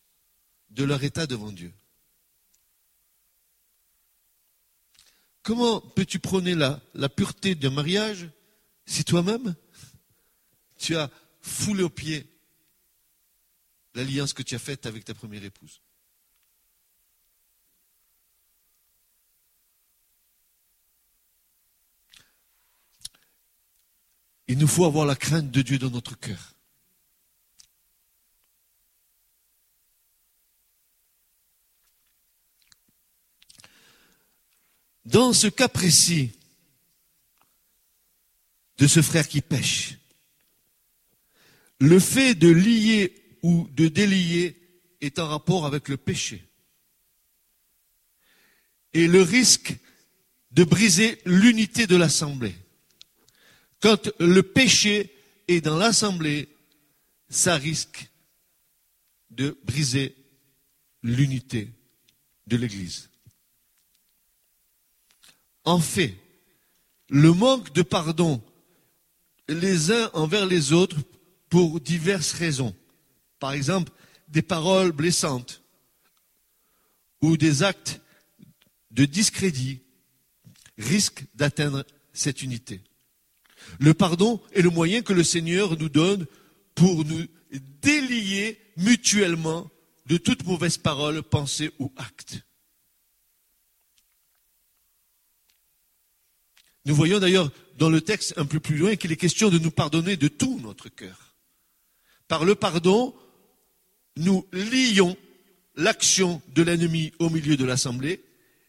de 0.71 0.85
leur 0.85 1.03
état 1.03 1.27
devant 1.27 1.53
Dieu? 1.53 1.73
Comment 5.43 5.81
peux-tu 5.81 6.19
prôner 6.19 6.55
la, 6.55 6.81
la 6.95 7.09
pureté 7.09 7.55
d'un 7.55 7.71
mariage 7.71 8.29
si 8.91 9.05
toi-même, 9.05 9.55
tu 10.77 10.97
as 10.97 11.11
foulé 11.41 11.83
aux 11.83 11.91
pieds 11.91 12.27
l'alliance 13.95 14.33
que 14.33 14.43
tu 14.43 14.55
as 14.55 14.59
faite 14.59 14.87
avec 14.87 15.05
ta 15.05 15.15
première 15.15 15.45
épouse. 15.45 15.81
Il 24.49 24.59
nous 24.59 24.67
faut 24.67 24.85
avoir 24.85 25.07
la 25.07 25.15
crainte 25.15 25.51
de 25.51 25.63
Dieu 25.63 25.79
dans 25.79 25.91
notre 25.91 26.19
cœur. 26.19 26.55
Dans 35.05 35.33
ce 35.33 35.47
cas 35.47 35.69
précis 35.69 36.37
de 38.79 38.89
ce 38.89 39.03
frère 39.03 39.29
qui 39.29 39.41
pêche, 39.41 40.00
le 41.81 41.99
fait 41.99 42.35
de 42.35 42.49
lier 42.49 43.15
ou 43.43 43.69
de 43.73 43.89
délier 43.89 44.57
est 45.01 45.19
en 45.19 45.27
rapport 45.27 45.65
avec 45.65 45.89
le 45.89 45.97
péché. 45.97 46.47
Et 48.93 49.07
le 49.07 49.23
risque 49.23 49.77
de 50.51 50.65
briser 50.65 51.21
l'unité 51.25 51.87
de 51.87 51.97
l'assemblée. 51.97 52.55
Quand 53.81 54.11
le 54.19 54.43
péché 54.43 55.15
est 55.49 55.63
dans 55.63 55.79
l'assemblée, 55.79 56.49
ça 57.31 57.57
risque 57.57 58.11
de 59.31 59.59
briser 59.65 60.15
l'unité 61.03 61.71
de 62.47 62.57
l'Église. 62.57 63.09
En 65.65 65.79
fait, 65.79 66.17
le 67.09 67.33
manque 67.33 67.73
de 67.73 67.83
pardon 67.83 68.43
les 69.49 69.93
uns 69.93 70.11
envers 70.13 70.47
les 70.47 70.73
autres 70.73 70.99
pour 71.51 71.81
diverses 71.81 72.33
raisons. 72.33 72.75
Par 73.39 73.53
exemple, 73.53 73.93
des 74.29 74.43
paroles 74.43 74.93
blessantes 74.93 75.63
ou 77.21 77.37
des 77.37 77.63
actes 77.63 78.01
de 78.93 79.05
discrédit 79.05 79.83
risquent 80.79 81.25
d'atteindre 81.35 81.85
cette 82.13 82.43
unité. 82.43 82.81
Le 83.79 83.93
pardon 83.93 84.41
est 84.53 84.63
le 84.63 84.71
moyen 84.71 85.03
que 85.03 85.13
le 85.13 85.25
Seigneur 85.25 85.79
nous 85.79 85.89
donne 85.89 86.27
pour 86.75 87.05
nous 87.05 87.27
délier 87.83 88.59
mutuellement 88.77 89.71
de 90.07 90.17
toute 90.17 90.47
mauvaise 90.47 90.79
parole, 90.79 91.23
pensée 91.23 91.71
ou 91.79 91.93
acte. 91.97 92.43
Nous 96.87 96.95
voyons 96.95 97.19
d'ailleurs 97.19 97.53
dans 97.77 97.91
le 97.91 98.01
texte 98.01 98.35
un 98.37 98.47
peu 98.47 98.61
plus 98.61 98.77
loin 98.77 98.97
qu'il 98.97 99.13
est 99.13 99.17
question 99.17 99.51
de 99.51 99.59
nous 99.59 99.71
pardonner 99.71 100.17
de 100.17 100.29
tout 100.29 100.59
notre 100.61 100.89
cœur. 100.89 101.30
Par 102.31 102.45
le 102.45 102.55
pardon, 102.55 103.13
nous 104.15 104.47
lions 104.53 105.17
l'action 105.75 106.41
de 106.55 106.63
l'ennemi 106.63 107.13
au 107.19 107.29
milieu 107.29 107.57
de 107.57 107.65
l'assemblée 107.65 108.23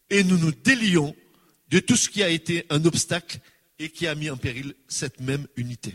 et 0.09 0.23
nous 0.23 0.39
nous 0.39 0.51
délions 0.51 1.15
de 1.69 1.79
tout 1.79 1.95
ce 1.95 2.09
qui 2.09 2.23
a 2.23 2.29
été 2.29 2.65
un 2.71 2.83
obstacle 2.85 3.39
et 3.77 3.91
qui 3.91 4.07
a 4.07 4.15
mis 4.15 4.31
en 4.31 4.37
péril 4.37 4.73
cette 4.87 5.19
même 5.19 5.47
unité. 5.57 5.93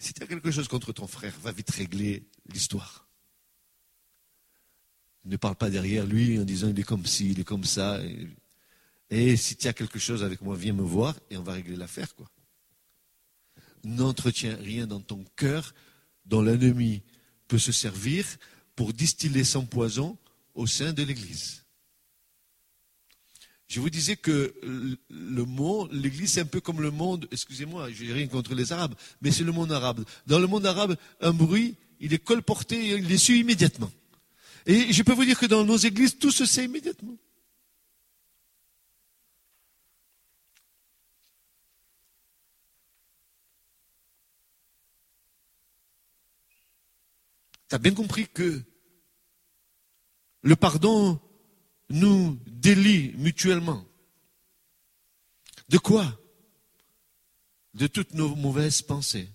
Si 0.00 0.12
tu 0.12 0.20
as 0.20 0.26
quelque 0.26 0.50
chose 0.50 0.66
contre 0.66 0.92
ton 0.92 1.06
frère, 1.06 1.38
va 1.38 1.52
vite 1.52 1.70
régler 1.70 2.24
l'histoire. 2.52 3.06
Ne 5.24 5.36
parle 5.36 5.54
pas 5.54 5.70
derrière 5.70 6.04
lui 6.04 6.36
en 6.40 6.44
disant 6.44 6.68
il 6.68 6.80
est 6.80 6.82
comme 6.82 7.06
ci, 7.06 7.30
il 7.30 7.38
est 7.38 7.44
comme 7.44 7.62
ça. 7.62 8.00
Et 9.08 9.36
si 9.36 9.54
tu 9.54 9.68
as 9.68 9.72
quelque 9.72 10.00
chose 10.00 10.24
avec 10.24 10.40
moi, 10.40 10.56
viens 10.56 10.72
me 10.72 10.82
voir 10.82 11.16
et 11.30 11.36
on 11.36 11.44
va 11.44 11.52
régler 11.52 11.76
l'affaire, 11.76 12.12
quoi. 12.16 12.28
N'entretiens 13.84 14.56
rien 14.56 14.86
dans 14.86 15.00
ton 15.00 15.24
cœur 15.36 15.74
dont 16.24 16.42
l'ennemi 16.42 17.02
peut 17.48 17.58
se 17.58 17.72
servir 17.72 18.24
pour 18.76 18.92
distiller 18.92 19.44
son 19.44 19.66
poison 19.66 20.16
au 20.54 20.66
sein 20.66 20.92
de 20.92 21.02
l'Église. 21.02 21.64
Je 23.66 23.80
vous 23.80 23.90
disais 23.90 24.16
que 24.16 24.54
l'Église, 25.90 26.32
c'est 26.32 26.40
un 26.40 26.46
peu 26.46 26.60
comme 26.60 26.80
le 26.80 26.90
monde, 26.90 27.26
excusez-moi, 27.30 27.90
je 27.90 28.04
n'ai 28.04 28.12
rien 28.12 28.26
contre 28.26 28.54
les 28.54 28.72
Arabes, 28.72 28.94
mais 29.20 29.30
c'est 29.30 29.42
le 29.42 29.52
monde 29.52 29.72
arabe. 29.72 30.04
Dans 30.26 30.38
le 30.38 30.46
monde 30.46 30.66
arabe, 30.66 30.96
un 31.20 31.32
bruit, 31.32 31.74
il 32.00 32.12
est 32.12 32.22
colporté, 32.22 32.90
il 32.98 33.10
est 33.10 33.18
su 33.18 33.38
immédiatement. 33.38 33.90
Et 34.66 34.92
je 34.92 35.02
peux 35.02 35.12
vous 35.12 35.24
dire 35.24 35.38
que 35.38 35.46
dans 35.46 35.64
nos 35.64 35.76
églises, 35.76 36.18
tout 36.18 36.30
se 36.30 36.46
sait 36.46 36.64
immédiatement. 36.64 37.16
Tu 47.74 47.76
as 47.76 47.80
bien 47.80 47.92
compris 47.92 48.28
que 48.28 48.62
le 50.42 50.54
pardon 50.54 51.20
nous 51.88 52.38
délie 52.46 53.12
mutuellement. 53.16 53.84
De 55.70 55.78
quoi? 55.78 56.16
De 57.74 57.88
toutes 57.88 58.14
nos 58.14 58.36
mauvaises 58.36 58.80
pensées. 58.80 59.28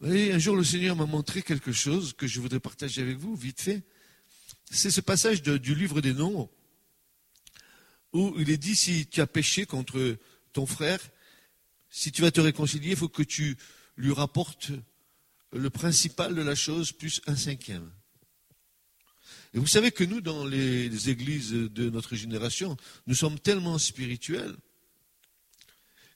Vous 0.00 0.12
un 0.12 0.38
jour, 0.38 0.54
le 0.54 0.64
Seigneur 0.64 0.96
m'a 0.96 1.06
montré 1.06 1.40
quelque 1.40 1.72
chose 1.72 2.12
que 2.12 2.26
je 2.26 2.42
voudrais 2.42 2.60
partager 2.60 3.00
avec 3.00 3.16
vous, 3.16 3.34
vite 3.36 3.62
fait. 3.62 3.82
C'est 4.70 4.90
ce 4.90 5.00
passage 5.00 5.40
du 5.40 5.74
livre 5.74 6.02
des 6.02 6.12
noms, 6.12 6.50
où 8.12 8.34
il 8.36 8.50
est 8.50 8.58
dit, 8.58 8.76
si 8.76 9.06
tu 9.06 9.22
as 9.22 9.26
péché 9.26 9.64
contre 9.64 10.18
ton 10.52 10.66
frère, 10.66 11.00
si 11.88 12.12
tu 12.12 12.20
vas 12.20 12.30
te 12.30 12.42
réconcilier, 12.42 12.90
il 12.90 12.96
faut 12.98 13.08
que 13.08 13.22
tu 13.22 13.56
lui 13.96 14.12
rapportes 14.12 14.72
le 15.56 15.70
principal 15.70 16.34
de 16.34 16.42
la 16.42 16.54
chose 16.54 16.92
plus 16.92 17.20
un 17.26 17.36
cinquième. 17.36 17.90
Et 19.54 19.58
vous 19.58 19.66
savez 19.66 19.90
que 19.90 20.04
nous, 20.04 20.20
dans 20.20 20.44
les 20.44 21.08
églises 21.08 21.52
de 21.52 21.90
notre 21.90 22.14
génération, 22.14 22.76
nous 23.06 23.14
sommes 23.14 23.38
tellement 23.38 23.78
spirituels 23.78 24.56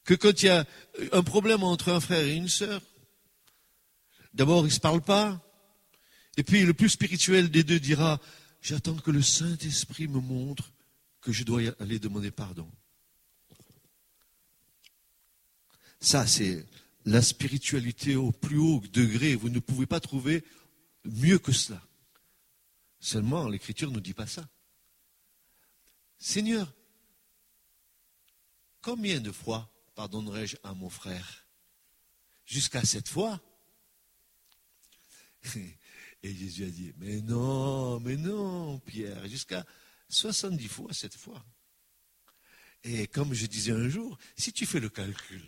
que 0.05 0.15
quand 0.15 0.43
il 0.43 0.47
y 0.47 0.49
a 0.49 0.67
un 1.13 1.23
problème 1.23 1.63
entre 1.63 1.91
un 1.91 2.01
frère 2.01 2.25
et 2.25 2.35
une 2.35 2.49
sœur, 2.49 2.83
D'abord, 4.35 4.61
ils 4.63 4.69
ne 4.69 4.75
se 4.75 4.81
parlent 4.81 5.03
pas. 5.03 5.41
Et 6.37 6.43
puis, 6.43 6.63
le 6.65 6.75
plus 6.75 6.91
spirituel 6.91 7.51
des 7.51 7.65
deux 7.65 7.81
dira, 7.81 8.21
j'attends 8.63 8.97
que 8.97 9.11
le 9.11 9.23
Saint-Esprit 9.23 10.09
me 10.09 10.21
montre 10.21 10.73
que 11.21 11.33
je 11.33 11.45
dois 11.45 11.63
aller 11.81 11.99
demander 11.99 12.31
pardon. 12.31 12.71
Ça, 16.01 16.27
c'est 16.27 16.65
la 17.05 17.23
spiritualité 17.23 18.17
au 18.17 18.33
plus 18.33 18.59
haut 18.59 18.83
degré. 18.93 19.35
Vous 19.35 19.49
ne 19.49 19.59
pouvez 19.59 19.87
pas 19.87 20.01
trouver 20.01 20.45
mieux 21.05 21.39
que 21.39 21.53
cela. 21.53 21.83
Seulement, 22.99 23.49
l'Écriture 23.49 23.89
ne 23.89 23.95
nous 23.95 24.01
dit 24.01 24.15
pas 24.15 24.27
ça. 24.27 24.49
Seigneur, 26.19 26.73
combien 28.83 29.21
de 29.21 29.33
fois 29.33 29.73
pardonnerai-je 29.95 30.57
à 30.63 30.75
mon 30.75 30.91
frère? 30.91 31.47
Jusqu'à 32.45 32.85
cette 32.85 33.09
fois 33.09 33.41
Et 36.23 36.35
Jésus 36.35 36.65
a 36.65 36.71
dit, 36.71 36.93
mais 36.99 37.21
non, 37.23 37.99
mais 38.01 38.17
non, 38.17 38.79
Pierre, 38.81 39.27
jusqu'à 39.27 39.65
70 40.09 40.69
fois 40.69 40.93
cette 40.93 41.17
fois. 41.17 41.43
Et 42.85 43.07
comme 43.07 43.33
je 43.33 43.47
disais 43.47 43.73
un 43.73 43.89
jour, 43.89 44.19
si 44.37 44.53
tu 44.53 44.67
fais 44.67 44.81
le 44.81 44.89
calcul, 44.89 45.43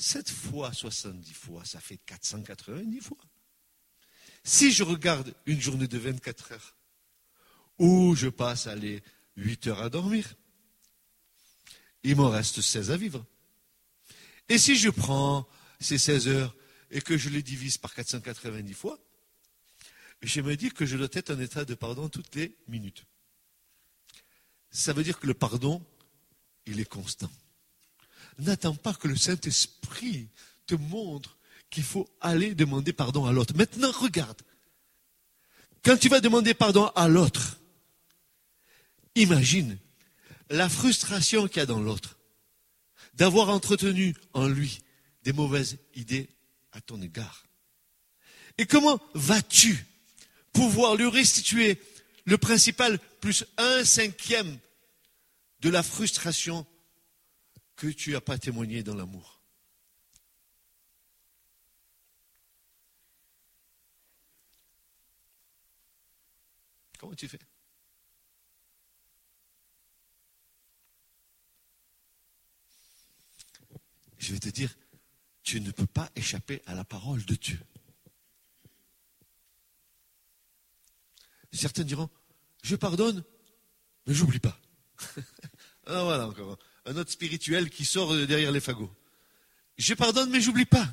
7 0.00 0.30
fois 0.30 0.72
70 0.72 1.34
fois, 1.34 1.64
ça 1.64 1.78
fait 1.78 1.98
490 1.98 3.00
fois. 3.00 3.18
Si 4.42 4.72
je 4.72 4.82
regarde 4.82 5.34
une 5.44 5.60
journée 5.60 5.86
de 5.86 5.98
24 5.98 6.52
heures, 6.52 6.76
où 7.78 8.14
je 8.14 8.28
passe 8.28 8.66
à 8.66 8.72
aller 8.72 9.02
8 9.36 9.66
heures 9.68 9.82
à 9.82 9.90
dormir, 9.90 10.34
il 12.02 12.16
m'en 12.16 12.30
reste 12.30 12.62
16 12.62 12.90
à 12.90 12.96
vivre. 12.96 13.24
Et 14.48 14.58
si 14.58 14.76
je 14.76 14.88
prends 14.88 15.46
ces 15.80 15.98
16 15.98 16.28
heures 16.28 16.56
et 16.90 17.02
que 17.02 17.18
je 17.18 17.28
les 17.28 17.42
divise 17.42 17.76
par 17.76 17.94
490 17.94 18.72
fois, 18.72 18.98
je 20.22 20.40
me 20.40 20.56
dis 20.56 20.70
que 20.70 20.86
je 20.86 20.96
dois 20.96 21.08
être 21.12 21.30
en 21.30 21.40
état 21.40 21.64
de 21.64 21.74
pardon 21.74 22.08
toutes 22.08 22.34
les 22.34 22.56
minutes. 22.68 23.04
Ça 24.70 24.92
veut 24.92 25.02
dire 25.02 25.18
que 25.18 25.26
le 25.26 25.34
pardon, 25.34 25.84
il 26.66 26.80
est 26.80 26.88
constant. 26.88 27.30
N'attends 28.40 28.74
pas 28.74 28.94
que 28.94 29.08
le 29.08 29.16
Saint-Esprit 29.16 30.28
te 30.66 30.74
montre 30.74 31.38
qu'il 31.68 31.84
faut 31.84 32.08
aller 32.20 32.54
demander 32.54 32.92
pardon 32.92 33.26
à 33.26 33.32
l'autre. 33.32 33.54
Maintenant, 33.54 33.92
regarde. 33.92 34.40
Quand 35.84 35.96
tu 35.96 36.08
vas 36.08 36.20
demander 36.20 36.54
pardon 36.54 36.86
à 36.94 37.08
l'autre, 37.08 37.58
imagine 39.14 39.78
la 40.50 40.68
frustration 40.68 41.48
qu'il 41.48 41.58
y 41.58 41.62
a 41.62 41.66
dans 41.66 41.80
l'autre 41.80 42.18
d'avoir 43.14 43.48
entretenu 43.50 44.14
en 44.32 44.46
lui 44.48 44.80
des 45.22 45.32
mauvaises 45.32 45.78
idées 45.94 46.28
à 46.72 46.80
ton 46.80 47.00
égard. 47.02 47.44
Et 48.58 48.66
comment 48.66 49.00
vas-tu 49.14 49.86
pouvoir 50.52 50.96
lui 50.96 51.08
restituer 51.08 51.80
le 52.24 52.38
principal 52.38 52.98
plus 53.20 53.44
un 53.58 53.84
cinquième 53.84 54.58
de 55.60 55.70
la 55.70 55.82
frustration 55.82 56.66
que 57.80 57.86
tu 57.86 58.12
n'as 58.12 58.20
pas 58.20 58.36
témoigné 58.36 58.82
dans 58.82 58.94
l'amour 58.94 59.40
Comment 66.98 67.14
tu 67.14 67.26
fais? 67.26 67.38
Je 74.18 74.34
vais 74.34 74.38
te 74.38 74.50
dire, 74.50 74.76
tu 75.42 75.62
ne 75.62 75.70
peux 75.70 75.86
pas 75.86 76.10
échapper 76.14 76.60
à 76.66 76.74
la 76.74 76.84
parole 76.84 77.24
de 77.24 77.34
Dieu. 77.34 77.58
Certains 81.50 81.84
diront, 81.84 82.10
je 82.62 82.76
pardonne, 82.76 83.24
mais 84.06 84.12
j'oublie 84.12 84.38
pas. 84.38 84.60
ah, 85.86 86.04
voilà 86.04 86.28
encore 86.28 86.58
un 86.86 86.96
autre 86.96 87.10
spirituel 87.10 87.70
qui 87.70 87.84
sort 87.84 88.14
derrière 88.26 88.52
les 88.52 88.60
fagots. 88.60 88.94
Je 89.76 89.94
pardonne, 89.94 90.30
mais 90.30 90.40
j'oublie 90.40 90.66
pas. 90.66 90.88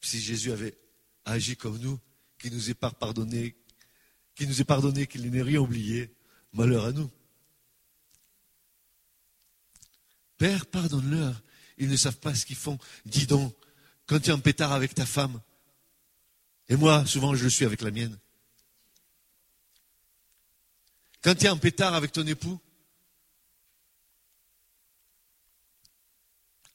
Si 0.00 0.20
Jésus 0.20 0.52
avait 0.52 0.76
agi 1.24 1.56
comme 1.56 1.78
nous, 1.78 1.98
qui 2.38 2.50
nous 2.50 2.70
est 2.70 2.74
pardonné, 2.74 3.56
qui 4.34 4.46
nous 4.46 4.60
est 4.60 4.64
pardonné, 4.64 5.06
qu'il 5.06 5.28
n'ait 5.30 5.42
rien 5.42 5.60
oublié, 5.60 6.14
malheur 6.52 6.84
à 6.84 6.92
nous. 6.92 7.10
Père, 10.36 10.66
pardonne-leur. 10.66 11.42
Ils 11.78 11.88
ne 11.88 11.96
savent 11.96 12.18
pas 12.18 12.34
ce 12.34 12.44
qu'ils 12.44 12.56
font. 12.56 12.78
Dis 13.06 13.26
donc, 13.26 13.54
quand 14.06 14.20
tu 14.20 14.30
es 14.30 14.32
en 14.32 14.40
pétard 14.40 14.72
avec 14.72 14.94
ta 14.94 15.06
femme, 15.06 15.40
et 16.68 16.76
moi, 16.76 17.04
souvent, 17.06 17.34
je 17.34 17.44
le 17.44 17.50
suis 17.50 17.64
avec 17.64 17.82
la 17.82 17.90
mienne. 17.90 18.18
Quand 21.24 21.34
tu 21.34 21.46
es 21.46 21.48
en 21.48 21.56
pétard 21.56 21.94
avec 21.94 22.12
ton 22.12 22.26
époux, 22.26 22.60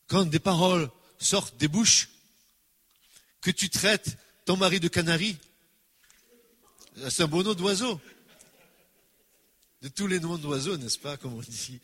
quand 0.08 0.26
des 0.26 0.40
paroles 0.40 0.90
sortent 1.20 1.56
des 1.58 1.68
bouches, 1.68 2.10
que 3.42 3.52
tu 3.52 3.70
traites 3.70 4.18
ton 4.46 4.58
mari 4.58 4.80
de 4.80 4.88
canari, 4.88 5.38
c'est 7.10 7.22
un 7.22 7.28
beau 7.28 7.44
nom 7.44 7.54
d'oiseau. 7.54 8.02
De 9.84 9.88
tous 9.88 10.08
les 10.08 10.20
noms 10.20 10.40
d'oiseaux, 10.40 10.78
n'est-ce 10.78 10.98
pas, 10.98 11.16
comme 11.16 11.36
on 11.36 11.42
dit. 11.42 11.80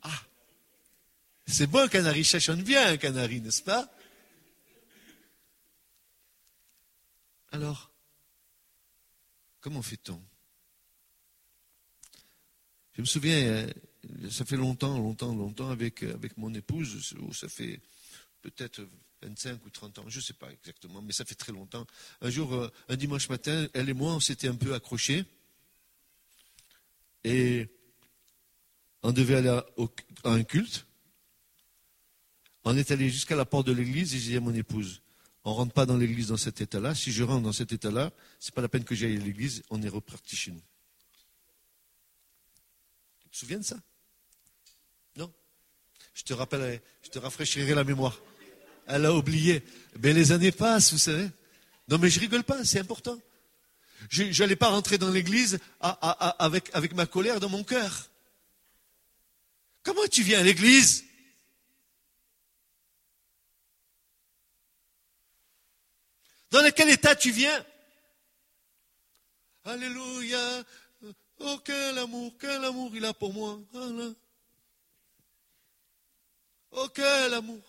Ah, 0.00 0.22
c'est 1.46 1.66
bon 1.66 1.80
un 1.80 1.88
canari, 1.88 2.24
chachonne 2.24 2.62
bien 2.62 2.86
un 2.86 2.96
canari, 2.96 3.42
n'est-ce 3.42 3.62
pas? 3.62 3.94
Alors, 7.50 7.90
comment 9.60 9.82
fait-on? 9.82 10.20
Je 12.94 13.00
me 13.00 13.06
souviens, 13.06 13.36
euh, 13.36 13.70
ça 14.30 14.44
fait 14.44 14.56
longtemps, 14.56 14.98
longtemps, 14.98 15.34
longtemps 15.34 15.70
avec, 15.70 16.02
avec 16.02 16.36
mon 16.36 16.52
épouse, 16.54 17.14
ça 17.32 17.48
fait 17.48 17.80
peut-être 18.42 18.86
25 19.22 19.64
ou 19.64 19.70
30 19.70 19.98
ans, 20.00 20.04
je 20.08 20.18
ne 20.18 20.22
sais 20.22 20.32
pas 20.32 20.50
exactement, 20.50 21.00
mais 21.00 21.12
ça 21.12 21.24
fait 21.24 21.34
très 21.34 21.52
longtemps. 21.52 21.86
Un 22.20 22.30
jour, 22.30 22.52
euh, 22.52 22.68
un 22.88 22.96
dimanche 22.96 23.28
matin, 23.28 23.66
elle 23.72 23.88
et 23.88 23.94
moi, 23.94 24.14
on 24.14 24.20
s'était 24.20 24.48
un 24.48 24.54
peu 24.54 24.74
accrochés. 24.74 25.24
Et 27.24 27.68
on 29.02 29.12
devait 29.12 29.36
aller 29.36 29.48
à, 29.48 29.64
un 30.24 30.42
culte. 30.42 30.86
On 32.64 32.76
est 32.76 32.90
allé 32.90 33.10
jusqu'à 33.10 33.36
la 33.36 33.44
porte 33.44 33.66
de 33.66 33.72
l'église 33.72 34.14
et 34.14 34.18
j'ai 34.18 34.30
dit 34.30 34.36
à 34.36 34.40
mon 34.40 34.54
épouse, 34.54 35.02
On 35.44 35.50
ne 35.50 35.56
rentre 35.56 35.72
pas 35.72 35.86
dans 35.86 35.96
l'église 35.96 36.28
dans 36.28 36.36
cet 36.36 36.60
état-là. 36.60 36.94
Si 36.94 37.12
je 37.12 37.22
rentre 37.22 37.42
dans 37.42 37.52
cet 37.52 37.72
état-là, 37.72 38.12
ce 38.38 38.50
n'est 38.50 38.54
pas 38.54 38.62
la 38.62 38.68
peine 38.68 38.84
que 38.84 38.94
j'aille 38.94 39.16
à 39.16 39.20
l'église, 39.20 39.62
on 39.70 39.82
est 39.82 39.88
reparti 39.88 40.36
chez 40.36 40.50
nous. 40.50 40.62
Te 43.32 43.38
souviens 43.38 43.58
de 43.58 43.64
ça? 43.64 43.76
Non? 45.16 45.32
Je 46.14 46.22
te 46.22 46.34
rappellerai, 46.34 46.82
je 47.02 47.08
te 47.08 47.18
rafraîchirai 47.18 47.74
la 47.74 47.82
mémoire. 47.82 48.20
Elle 48.86 49.06
a 49.06 49.14
oublié. 49.14 49.64
Mais 50.00 50.12
les 50.12 50.32
années 50.32 50.52
passent, 50.52 50.92
vous 50.92 50.98
savez. 50.98 51.28
Non, 51.88 51.98
mais 51.98 52.10
je 52.10 52.20
rigole 52.20 52.44
pas, 52.44 52.64
c'est 52.64 52.78
important. 52.78 53.18
Je 54.10 54.38
n'allais 54.42 54.56
pas 54.56 54.68
rentrer 54.68 54.98
dans 54.98 55.10
l'église 55.10 55.58
avec, 55.80 56.70
avec 56.74 56.92
ma 56.92 57.06
colère 57.06 57.40
dans 57.40 57.48
mon 57.48 57.64
cœur. 57.64 58.10
Comment 59.82 60.06
tu 60.10 60.22
viens 60.22 60.40
à 60.40 60.42
l'église? 60.42 61.04
Dans 66.50 66.70
quel 66.72 66.90
état 66.90 67.16
tu 67.16 67.30
viens? 67.30 67.64
Alléluia. 69.64 70.64
Oh, 71.44 71.58
quel 71.64 71.98
amour, 71.98 72.32
quel 72.38 72.64
amour 72.64 72.92
il 72.94 73.04
a 73.04 73.12
pour 73.12 73.32
moi. 73.34 73.60
Oh, 76.70 76.88
quel 76.94 77.34
amour. 77.34 77.60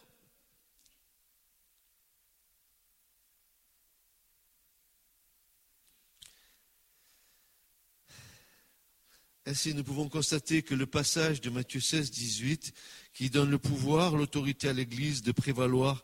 Ainsi, 9.48 9.74
nous 9.74 9.84
pouvons 9.84 10.08
constater 10.08 10.62
que 10.62 10.76
le 10.76 10.86
passage 10.86 11.42
de 11.42 11.50
Matthieu 11.50 11.82
16, 11.82 12.12
18, 12.12 12.74
qui 13.14 13.32
donne 13.32 13.50
le 13.50 13.58
pouvoir, 13.58 14.16
l'autorité 14.16 14.70
à 14.70 14.74
l'Église 14.74 15.24
de 15.24 15.32
prévaloir 15.32 16.04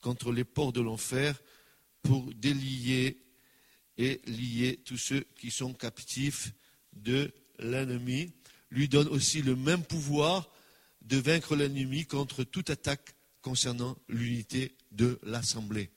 contre 0.00 0.32
les 0.32 0.44
ports 0.44 0.72
de 0.72 0.80
l'enfer 0.80 1.38
pour 2.02 2.32
délier 2.34 3.22
et 3.98 4.22
lier 4.24 4.80
tous 4.86 4.96
ceux 4.96 5.26
qui 5.36 5.50
sont 5.50 5.74
captifs 5.74 6.54
de 6.92 7.32
l'ennemi, 7.58 8.32
lui 8.70 8.88
donne 8.88 9.08
aussi 9.08 9.42
le 9.42 9.56
même 9.56 9.84
pouvoir 9.84 10.48
de 11.02 11.16
vaincre 11.16 11.56
l'ennemi 11.56 12.06
contre 12.06 12.44
toute 12.44 12.70
attaque 12.70 13.14
concernant 13.42 13.96
l'unité 14.08 14.76
de 14.92 15.18
l'Assemblée. 15.22 15.90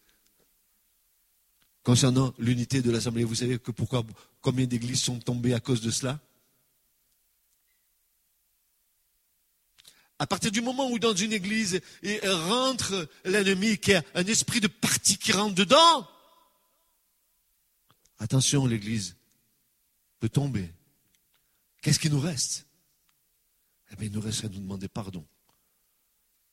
Concernant 1.84 2.34
l'unité 2.38 2.82
de 2.82 2.90
l'Assemblée, 2.92 3.24
vous 3.24 3.36
savez 3.36 3.60
que 3.60 3.72
pourquoi, 3.72 4.04
combien 4.42 4.66
d'églises 4.66 5.02
sont 5.02 5.20
tombées 5.20 5.54
à 5.54 5.60
cause 5.60 5.82
de 5.82 5.92
cela? 5.92 6.20
À 10.20 10.28
partir 10.28 10.52
du 10.52 10.62
moment 10.62 10.90
où 10.90 11.00
dans 11.00 11.14
une 11.14 11.34
église 11.34 11.82
rentre 12.24 13.10
l'ennemi, 13.26 13.78
qui 13.78 13.94
a 13.94 14.04
un 14.16 14.26
esprit 14.26 14.62
de 14.62 14.68
parti 14.68 15.18
qui 15.18 15.34
rentre 15.34 15.56
dedans, 15.56 16.08
attention, 18.20 18.66
l'église 18.66 19.18
peut 20.20 20.30
tomber. 20.30 20.70
Qu'est-ce 21.84 22.00
qui 22.00 22.10
nous 22.10 22.20
reste? 22.22 22.66
Eh 23.92 23.96
bien, 23.98 24.08
il 24.08 24.14
nous 24.14 24.22
reste 24.22 24.46
à 24.46 24.48
nous 24.48 24.60
demander 24.60 24.88
pardon, 24.88 25.28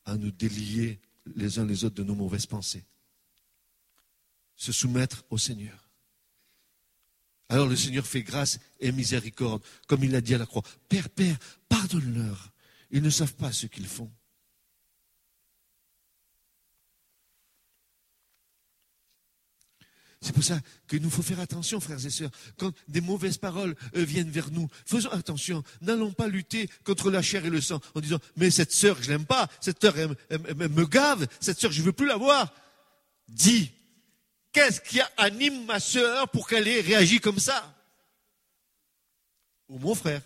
à 0.04 0.16
nous 0.16 0.32
délier 0.32 1.00
les 1.36 1.60
uns 1.60 1.64
les 1.64 1.84
autres 1.84 1.94
de 1.94 2.02
nos 2.02 2.16
mauvaises 2.16 2.46
pensées, 2.46 2.84
se 4.56 4.72
soumettre 4.72 5.24
au 5.30 5.38
Seigneur. 5.38 5.88
Alors 7.48 7.68
le 7.68 7.76
Seigneur 7.76 8.06
fait 8.06 8.24
grâce 8.24 8.58
et 8.80 8.90
miséricorde, 8.90 9.62
comme 9.86 10.02
il 10.02 10.10
l'a 10.10 10.20
dit 10.20 10.34
à 10.34 10.38
la 10.38 10.46
croix. 10.46 10.62
Père, 10.88 11.08
Père, 11.08 11.38
pardonne-leur, 11.68 12.52
ils 12.90 13.02
ne 13.02 13.10
savent 13.10 13.34
pas 13.34 13.52
ce 13.52 13.66
qu'ils 13.66 13.86
font. 13.86 14.10
C'est 20.22 20.32
pour 20.34 20.44
ça 20.44 20.60
qu'il 20.86 21.00
nous 21.00 21.08
faut 21.08 21.22
faire 21.22 21.40
attention, 21.40 21.80
frères 21.80 22.04
et 22.04 22.10
sœurs. 22.10 22.30
Quand 22.58 22.72
des 22.88 23.00
mauvaises 23.00 23.38
paroles 23.38 23.74
euh, 23.96 24.04
viennent 24.04 24.30
vers 24.30 24.50
nous, 24.50 24.68
faisons 24.84 25.10
attention. 25.10 25.64
N'allons 25.80 26.12
pas 26.12 26.28
lutter 26.28 26.68
contre 26.84 27.10
la 27.10 27.22
chair 27.22 27.46
et 27.46 27.50
le 27.50 27.60
sang 27.60 27.80
en 27.94 28.00
disant 28.00 28.18
Mais 28.36 28.50
cette 28.50 28.72
sœur, 28.72 29.02
je 29.02 29.10
l'aime 29.10 29.24
pas. 29.24 29.48
Cette 29.60 29.80
sœur, 29.80 29.94
me 29.96 30.84
gave. 30.84 31.26
Cette 31.40 31.58
sœur, 31.58 31.72
je 31.72 31.80
ne 31.80 31.86
veux 31.86 31.92
plus 31.92 32.06
la 32.06 32.16
voir. 32.16 32.52
Dis 33.28 33.70
Qu'est-ce 34.52 34.80
qui 34.80 35.00
anime 35.16 35.64
ma 35.64 35.80
sœur 35.80 36.28
pour 36.28 36.48
qu'elle 36.48 36.68
ait 36.68 36.80
réagi 36.80 37.20
comme 37.20 37.38
ça? 37.38 37.74
Ou 39.68 39.78
mon 39.78 39.94
frère 39.94 40.22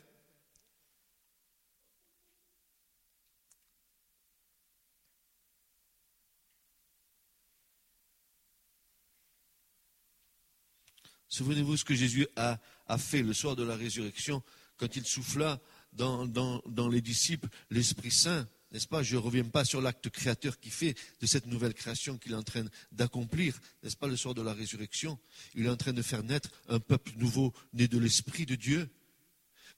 Souvenez-vous 11.34 11.76
ce 11.76 11.84
que 11.84 11.96
Jésus 11.96 12.28
a, 12.36 12.60
fait 12.96 13.20
le 13.20 13.32
soir 13.32 13.56
de 13.56 13.64
la 13.64 13.74
résurrection 13.74 14.40
quand 14.76 14.94
il 14.94 15.04
souffla 15.04 15.60
dans, 15.92 16.60
les 16.88 17.00
disciples 17.00 17.48
l'Esprit 17.70 18.12
Saint, 18.12 18.46
n'est-ce 18.70 18.86
pas? 18.86 19.02
Je 19.02 19.16
ne 19.16 19.20
reviens 19.20 19.42
pas 19.42 19.64
sur 19.64 19.80
l'acte 19.80 20.08
créateur 20.10 20.60
qu'il 20.60 20.70
fait 20.70 20.94
de 21.20 21.26
cette 21.26 21.46
nouvelle 21.46 21.74
création 21.74 22.18
qu'il 22.18 22.32
est 22.32 22.36
en 22.36 22.44
train 22.44 22.64
d'accomplir, 22.92 23.60
n'est-ce 23.82 23.96
pas, 23.96 24.06
le 24.06 24.16
soir 24.16 24.34
de 24.34 24.42
la 24.42 24.52
résurrection 24.52 25.18
Il 25.56 25.66
est 25.66 25.70
en 25.70 25.76
train 25.76 25.92
de 25.92 26.02
faire 26.02 26.22
naître 26.22 26.50
un 26.68 26.78
peuple 26.78 27.10
nouveau, 27.16 27.52
né 27.72 27.88
de 27.88 27.98
l'Esprit 27.98 28.46
de 28.46 28.54
Dieu. 28.54 28.88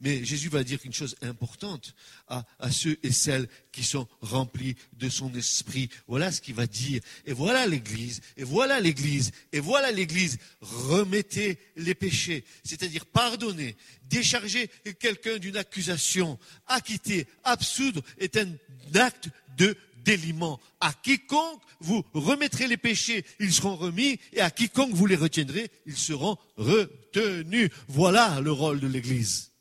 Mais 0.00 0.24
Jésus 0.24 0.50
va 0.50 0.62
dire 0.62 0.78
une 0.84 0.92
chose 0.92 1.16
importante 1.22 1.94
à, 2.28 2.44
ceux 2.70 2.98
et 3.02 3.12
celles 3.12 3.48
qui 3.72 3.82
sont 3.82 4.06
remplis 4.20 4.76
de 4.92 5.08
son 5.08 5.34
esprit. 5.34 5.88
Voilà 6.06 6.30
ce 6.30 6.42
qu'il 6.42 6.54
va 6.54 6.66
dire. 6.66 7.00
Et 7.24 7.32
voilà 7.32 7.66
l'Église, 7.66 8.20
et 8.36 8.44
voilà 8.44 8.78
l'Église, 8.80 9.30
et 9.52 9.60
voilà 9.60 9.90
l'Église. 9.92 10.38
Remettez 10.60 11.58
les 11.76 11.94
péchés, 11.94 12.44
c'est-à-dire 12.62 13.06
pardonner, 13.06 13.76
décharger 14.04 14.68
quelqu'un 15.00 15.38
d'une 15.38 15.56
accusation, 15.56 16.38
acquitter, 16.66 17.26
absoudre 17.42 18.02
est 18.18 18.36
un 18.36 18.52
acte 18.94 19.30
de 19.56 19.76
déliement. 20.04 20.60
À 20.80 20.92
quiconque 20.92 21.62
vous 21.80 22.04
remettrez 22.12 22.68
les 22.68 22.76
péchés, 22.76 23.24
ils 23.40 23.52
seront 23.52 23.76
remis, 23.76 24.20
et 24.34 24.40
à 24.40 24.50
quiconque 24.50 24.92
vous 24.92 25.06
les 25.06 25.16
retiendrez, 25.16 25.70
ils 25.86 25.96
seront 25.96 26.36
retenus. 26.56 27.70
Voilà 27.88 28.40
le 28.40 28.52
rôle 28.52 28.80
de 28.80 28.86
l'Église 28.86 29.52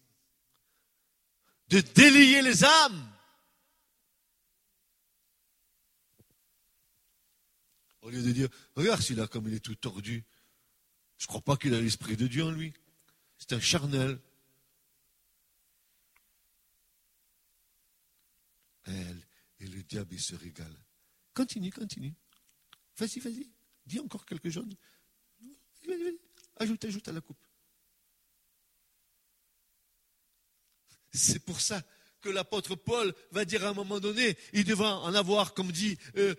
de 1.76 1.82
délier 1.94 2.42
les 2.42 2.64
âmes. 2.64 3.12
Au 8.02 8.10
lieu 8.10 8.22
de 8.22 8.32
dire, 8.32 8.50
regarde 8.76 9.02
celui-là 9.02 9.28
comme 9.28 9.48
il 9.48 9.56
est 9.56 9.60
tout 9.60 9.76
tordu. 9.76 10.24
Je 11.18 11.28
crois 11.28 11.42
pas 11.42 11.58
qu'il 11.58 11.74
a 11.74 11.82
l'esprit 11.82 12.16
de 12.16 12.28
Dieu 12.28 12.44
en 12.46 12.52
lui. 12.52 12.74
C'est 13.38 13.54
un 13.54 13.60
charnel. 13.60 14.20
Et 18.88 19.68
le 19.68 19.84
diable, 19.84 20.14
il 20.14 20.22
se 20.22 20.36
régale. 20.36 20.78
Continue, 21.34 21.72
continue. 21.72 22.14
Vas-y, 22.98 23.20
vas-y. 23.20 23.50
Dis 23.86 24.00
encore 24.00 24.26
quelque 24.26 24.50
chose. 24.50 24.70
Ajoute, 26.58 26.86
ajoute 26.86 27.08
à 27.08 27.12
la 27.12 27.22
coupe. 27.22 27.45
C'est 31.16 31.40
pour 31.40 31.62
ça 31.62 31.82
que 32.22 32.30
l'apôtre 32.30 32.76
Paul 32.76 33.14
va 33.32 33.46
dire 33.46 33.66
à 33.66 33.70
un 33.70 33.74
moment 33.74 34.00
donné, 34.00 34.36
il 34.52 34.66
devait 34.66 34.84
en 34.84 35.14
avoir, 35.14 35.54
comme 35.54 35.72
dit 35.72 35.98
euh, 36.18 36.36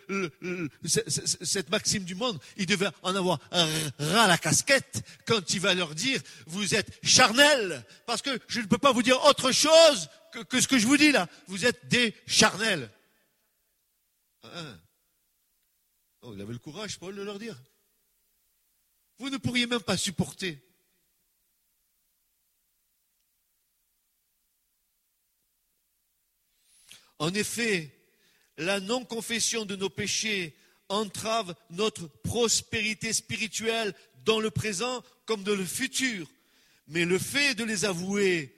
cette 0.84 1.70
maxime 1.70 2.04
du 2.04 2.16
monde, 2.16 2.40
il 2.56 2.66
devait 2.66 2.90
en 3.02 3.14
avoir 3.14 3.38
ras 3.50 4.26
la 4.26 4.36
casquette 4.36 5.02
quand 5.26 5.54
il 5.54 5.60
va 5.60 5.74
leur 5.74 5.94
dire, 5.94 6.20
vous 6.46 6.74
êtes 6.74 6.98
charnels, 7.04 7.84
parce 8.04 8.20
que 8.20 8.36
je 8.48 8.60
ne 8.60 8.66
peux 8.66 8.78
pas 8.78 8.92
vous 8.92 9.04
dire 9.04 9.22
autre 9.24 9.52
chose 9.52 10.08
que, 10.48 10.60
ce 10.60 10.66
que 10.66 10.78
je 10.78 10.86
vous 10.86 10.96
dis 10.96 11.12
là, 11.12 11.28
vous 11.46 11.64
êtes 11.64 11.86
des 11.86 12.14
charnels. 12.26 12.90
Hein? 14.42 14.78
oh, 16.22 16.32
il 16.34 16.40
avait 16.40 16.52
le 16.52 16.58
courage, 16.58 16.98
Paul, 16.98 17.14
de 17.14 17.22
leur 17.22 17.38
dire. 17.38 17.56
Vous 19.18 19.30
ne 19.30 19.36
pourriez 19.38 19.66
même 19.66 19.80
pas 19.80 19.96
supporter 19.96 20.65
En 27.18 27.32
effet, 27.34 27.90
la 28.58 28.80
non-confession 28.80 29.64
de 29.64 29.76
nos 29.76 29.90
péchés 29.90 30.54
entrave 30.88 31.54
notre 31.70 32.06
prospérité 32.22 33.12
spirituelle 33.12 33.94
dans 34.24 34.40
le 34.40 34.50
présent 34.50 35.02
comme 35.24 35.42
dans 35.42 35.54
le 35.54 35.64
futur. 35.64 36.26
Mais 36.88 37.04
le 37.04 37.18
fait 37.18 37.54
de 37.54 37.64
les 37.64 37.84
avouer, 37.84 38.54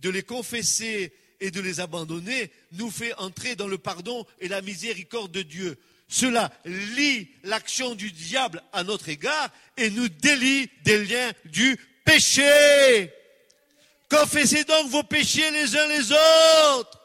de 0.00 0.10
les 0.10 0.22
confesser 0.22 1.12
et 1.40 1.50
de 1.50 1.60
les 1.60 1.80
abandonner 1.80 2.50
nous 2.72 2.90
fait 2.90 3.14
entrer 3.14 3.56
dans 3.56 3.66
le 3.66 3.78
pardon 3.78 4.26
et 4.40 4.48
la 4.48 4.62
miséricorde 4.62 5.32
de 5.32 5.42
Dieu. 5.42 5.78
Cela 6.08 6.52
lie 6.64 7.28
l'action 7.42 7.94
du 7.94 8.12
diable 8.12 8.62
à 8.72 8.84
notre 8.84 9.08
égard 9.08 9.50
et 9.76 9.90
nous 9.90 10.08
délie 10.08 10.68
des 10.84 11.04
liens 11.04 11.32
du 11.46 11.76
péché. 12.04 13.10
Confessez 14.08 14.64
donc 14.64 14.88
vos 14.88 15.02
péchés 15.02 15.50
les 15.50 15.74
uns 15.74 15.86
les 15.88 16.12
autres 16.12 17.01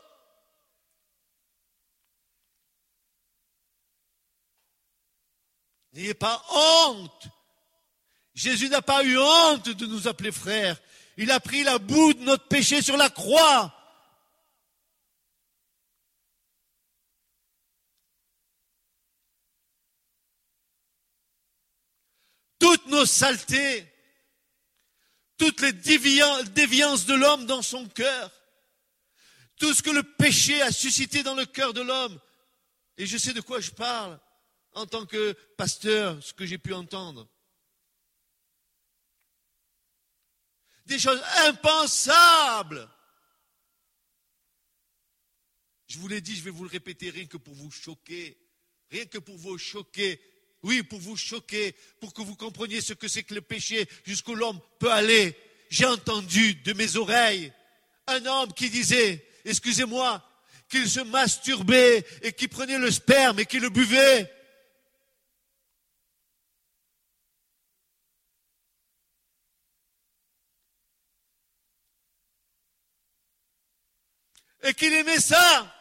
N'ayez 5.97 6.13
pas 6.13 6.45
honte. 6.51 7.27
Jésus 8.35 8.69
n'a 8.69 8.83
pas 8.83 9.03
eu 9.03 9.17
honte 9.17 9.69
de 9.69 9.87
nous 9.87 10.07
appeler 10.07 10.31
frères. 10.31 10.79
Il 11.17 11.31
a 11.31 11.39
pris 11.39 11.63
la 11.63 11.79
boue 11.79 12.13
de 12.13 12.21
notre 12.21 12.47
péché 12.47 12.83
sur 12.83 12.97
la 12.97 13.09
croix. 13.09 13.73
Toutes 22.59 22.85
nos 22.85 23.07
saletés, 23.07 23.91
toutes 25.39 25.61
les 25.61 25.73
déviances 25.73 27.07
de 27.07 27.15
l'homme 27.15 27.47
dans 27.47 27.63
son 27.63 27.87
cœur, 27.87 28.31
tout 29.57 29.73
ce 29.73 29.81
que 29.81 29.89
le 29.89 30.03
péché 30.03 30.61
a 30.61 30.71
suscité 30.71 31.23
dans 31.23 31.33
le 31.33 31.47
cœur 31.47 31.73
de 31.73 31.81
l'homme, 31.81 32.19
et 32.97 33.07
je 33.07 33.17
sais 33.17 33.33
de 33.33 33.41
quoi 33.41 33.59
je 33.61 33.71
parle 33.71 34.19
en 34.77 34.85
tant 34.85 35.07
que 35.07 35.33
pasteur, 35.57 36.23
ce 36.23 36.33
que 36.33 36.45
j'ai 36.45 36.59
pu 36.59 36.71
entendre. 36.71 37.27
Des 40.85 40.99
choses 40.99 41.21
impensables. 41.47 42.87
Je 45.87 45.97
vous 45.97 46.07
l'ai 46.07 46.21
dit, 46.21 46.35
je 46.35 46.43
vais 46.43 46.51
vous 46.51 46.63
le 46.63 46.69
répéter 46.69 47.09
rien 47.09 47.25
que 47.25 47.37
pour 47.37 47.55
vous 47.55 47.71
choquer. 47.71 48.37
Rien 48.91 49.05
que 49.07 49.17
pour 49.17 49.35
vous 49.35 49.57
choquer. 49.57 50.21
Oui, 50.61 50.83
pour 50.83 50.99
vous 50.99 51.17
choquer, 51.17 51.75
pour 51.99 52.13
que 52.13 52.21
vous 52.21 52.35
compreniez 52.35 52.81
ce 52.81 52.93
que 52.93 53.07
c'est 53.07 53.23
que 53.23 53.33
le 53.33 53.41
péché, 53.41 53.87
jusqu'où 54.03 54.35
l'homme 54.35 54.59
peut 54.79 54.91
aller. 54.91 55.35
J'ai 55.69 55.85
entendu 55.85 56.55
de 56.55 56.73
mes 56.73 56.97
oreilles 56.97 57.51
un 58.05 58.25
homme 58.25 58.53
qui 58.53 58.69
disait, 58.69 59.27
excusez-moi, 59.43 60.23
qu'il 60.69 60.87
se 60.87 60.99
masturbait 60.99 62.05
et 62.21 62.31
qui 62.31 62.47
prenait 62.47 62.77
le 62.77 62.91
sperme 62.91 63.39
et 63.39 63.45
qui 63.45 63.59
le 63.59 63.69
buvait. 63.69 64.31
Et 74.67 74.73
qu'il 74.73 74.91
aimait 74.91 75.21
ça. 75.21 75.73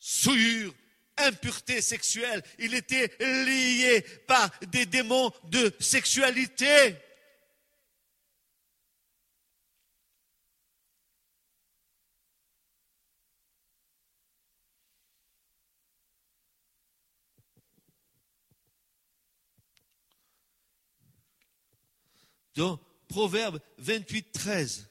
Souillure, 0.00 0.74
impureté 1.16 1.80
sexuelle. 1.80 2.42
Il 2.58 2.74
était 2.74 3.16
lié 3.20 4.02
par 4.26 4.50
des 4.62 4.84
démons 4.84 5.30
de 5.44 5.72
sexualité. 5.78 6.96
Proverbe 23.08 23.60
28, 23.78 24.32
13, 24.32 24.88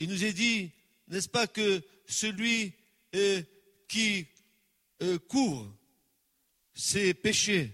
il 0.00 0.08
nous 0.08 0.24
est 0.24 0.32
dit, 0.32 0.70
n'est-ce 1.08 1.28
pas, 1.28 1.46
que 1.46 1.82
celui 2.06 2.72
euh, 3.14 3.42
qui 3.88 4.26
euh, 5.02 5.18
couvre 5.18 5.74
ses 6.74 7.14
péchés, 7.14 7.72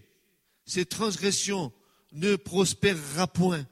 ses 0.65 0.87
transgressions, 0.87 1.73
ne 2.13 2.37
prospérera 2.37 3.27
point. 3.27 3.67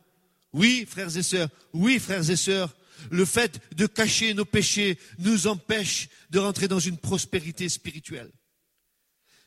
Oui, 0.52 0.86
frères 0.88 1.16
et 1.16 1.22
sœurs, 1.22 1.48
oui, 1.72 1.98
frères 1.98 2.28
et 2.28 2.36
sœurs, 2.36 2.74
le 3.10 3.24
fait 3.24 3.60
de 3.74 3.86
cacher 3.86 4.34
nos 4.34 4.44
péchés 4.44 4.98
nous 5.18 5.46
empêche 5.46 6.08
de 6.30 6.38
rentrer 6.38 6.68
dans 6.68 6.80
une 6.80 6.98
prospérité 6.98 7.68
spirituelle. 7.68 8.30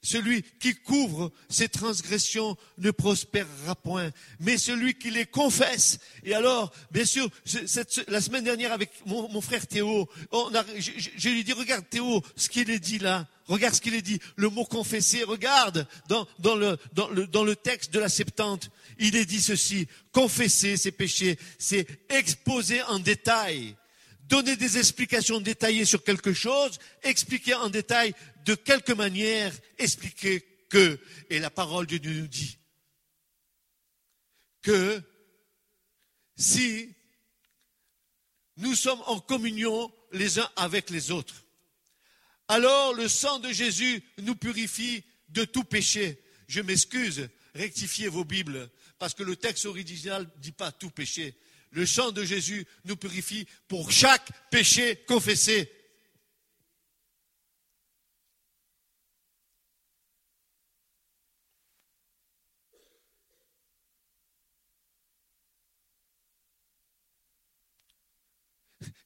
Celui 0.05 0.43
qui 0.59 0.75
couvre 0.75 1.31
ses 1.47 1.69
transgressions 1.69 2.57
ne 2.77 2.91
prospérera 2.91 3.73
point, 3.73 4.11
mais 4.41 4.57
celui 4.57 4.95
qui 4.95 5.09
les 5.11 5.25
confesse. 5.25 5.97
Et 6.25 6.33
alors, 6.33 6.73
bien 6.91 7.05
sûr, 7.05 7.29
la 8.09 8.19
semaine 8.19 8.43
dernière 8.43 8.73
avec 8.73 8.91
mon, 9.05 9.39
frère 9.39 9.65
Théo, 9.65 10.09
je, 10.77 11.29
lui 11.29 11.45
dis, 11.45 11.53
regarde 11.53 11.87
Théo, 11.89 12.21
ce 12.35 12.49
qu'il 12.49 12.69
est 12.69 12.79
dit 12.79 12.99
là, 12.99 13.25
regarde 13.47 13.75
ce 13.75 13.79
qu'il 13.81 13.95
est 13.95 14.01
dit, 14.01 14.19
le 14.35 14.49
mot 14.49 14.65
confesser, 14.65 15.23
regarde 15.23 15.87
dans, 16.09 16.27
le 16.55 17.53
texte 17.55 17.93
de 17.93 17.99
la 17.99 18.09
Septante, 18.09 18.71
il 18.99 19.15
est 19.15 19.25
dit 19.25 19.41
ceci, 19.41 19.87
confesser 20.11 20.75
ses 20.75 20.91
péchés, 20.91 21.39
c'est 21.57 21.87
exposer 22.09 22.81
en 22.83 22.99
détail 22.99 23.77
donner 24.27 24.55
des 24.55 24.77
explications 24.77 25.39
détaillées 25.39 25.85
sur 25.85 26.03
quelque 26.03 26.33
chose, 26.33 26.79
expliquer 27.03 27.55
en 27.55 27.69
détail 27.69 28.13
de 28.45 28.55
quelque 28.55 28.93
manière, 28.93 29.53
expliquer 29.77 30.41
que, 30.69 30.99
et 31.29 31.39
la 31.39 31.49
parole 31.49 31.87
de 31.87 31.97
Dieu 31.97 32.13
nous 32.13 32.27
dit, 32.27 32.57
que 34.61 35.01
si 36.35 36.95
nous 38.57 38.75
sommes 38.75 39.01
en 39.05 39.19
communion 39.19 39.93
les 40.11 40.39
uns 40.39 40.49
avec 40.55 40.89
les 40.89 41.11
autres, 41.11 41.45
alors 42.47 42.93
le 42.93 43.07
sang 43.07 43.39
de 43.39 43.51
Jésus 43.51 44.03
nous 44.19 44.35
purifie 44.35 45.03
de 45.29 45.45
tout 45.45 45.63
péché. 45.63 46.21
Je 46.47 46.61
m'excuse, 46.61 47.29
rectifiez 47.55 48.07
vos 48.07 48.25
Bibles, 48.25 48.69
parce 48.99 49.13
que 49.13 49.23
le 49.23 49.35
texte 49.35 49.65
original 49.65 50.23
ne 50.23 50.41
dit 50.41 50.51
pas 50.51 50.71
tout 50.71 50.89
péché. 50.89 51.35
Le 51.73 51.87
sang 51.87 52.11
de 52.11 52.23
Jésus 52.23 52.67
nous 52.85 52.95
purifie 52.95 53.47
pour 53.67 53.91
chaque 53.91 54.29
péché 54.51 55.03
confessé. 55.07 55.71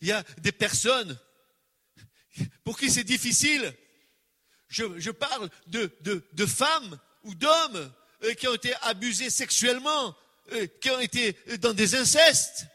Il 0.01 0.10
y 0.10 0.12
a 0.12 0.23
des 0.39 0.51
personnes 0.51 1.17
pour 2.65 2.77
qui 2.77 2.91
c'est 2.91 3.06
difficile. 3.06 3.73
Je, 4.67 5.12
parle 5.12 5.49
de, 5.67 6.45
femmes 6.45 6.99
ou 7.23 7.34
d'hommes 7.34 7.93
euh, 8.23 8.34
qui 8.34 8.49
ont 8.49 8.56
été 8.56 8.73
abusés 8.82 9.30
sexuellement, 9.30 10.17
qui 10.80 10.90
ont 10.90 11.00
été 11.00 11.36
dans 11.60 11.74
des 11.74 11.96
incestes, 11.96 12.66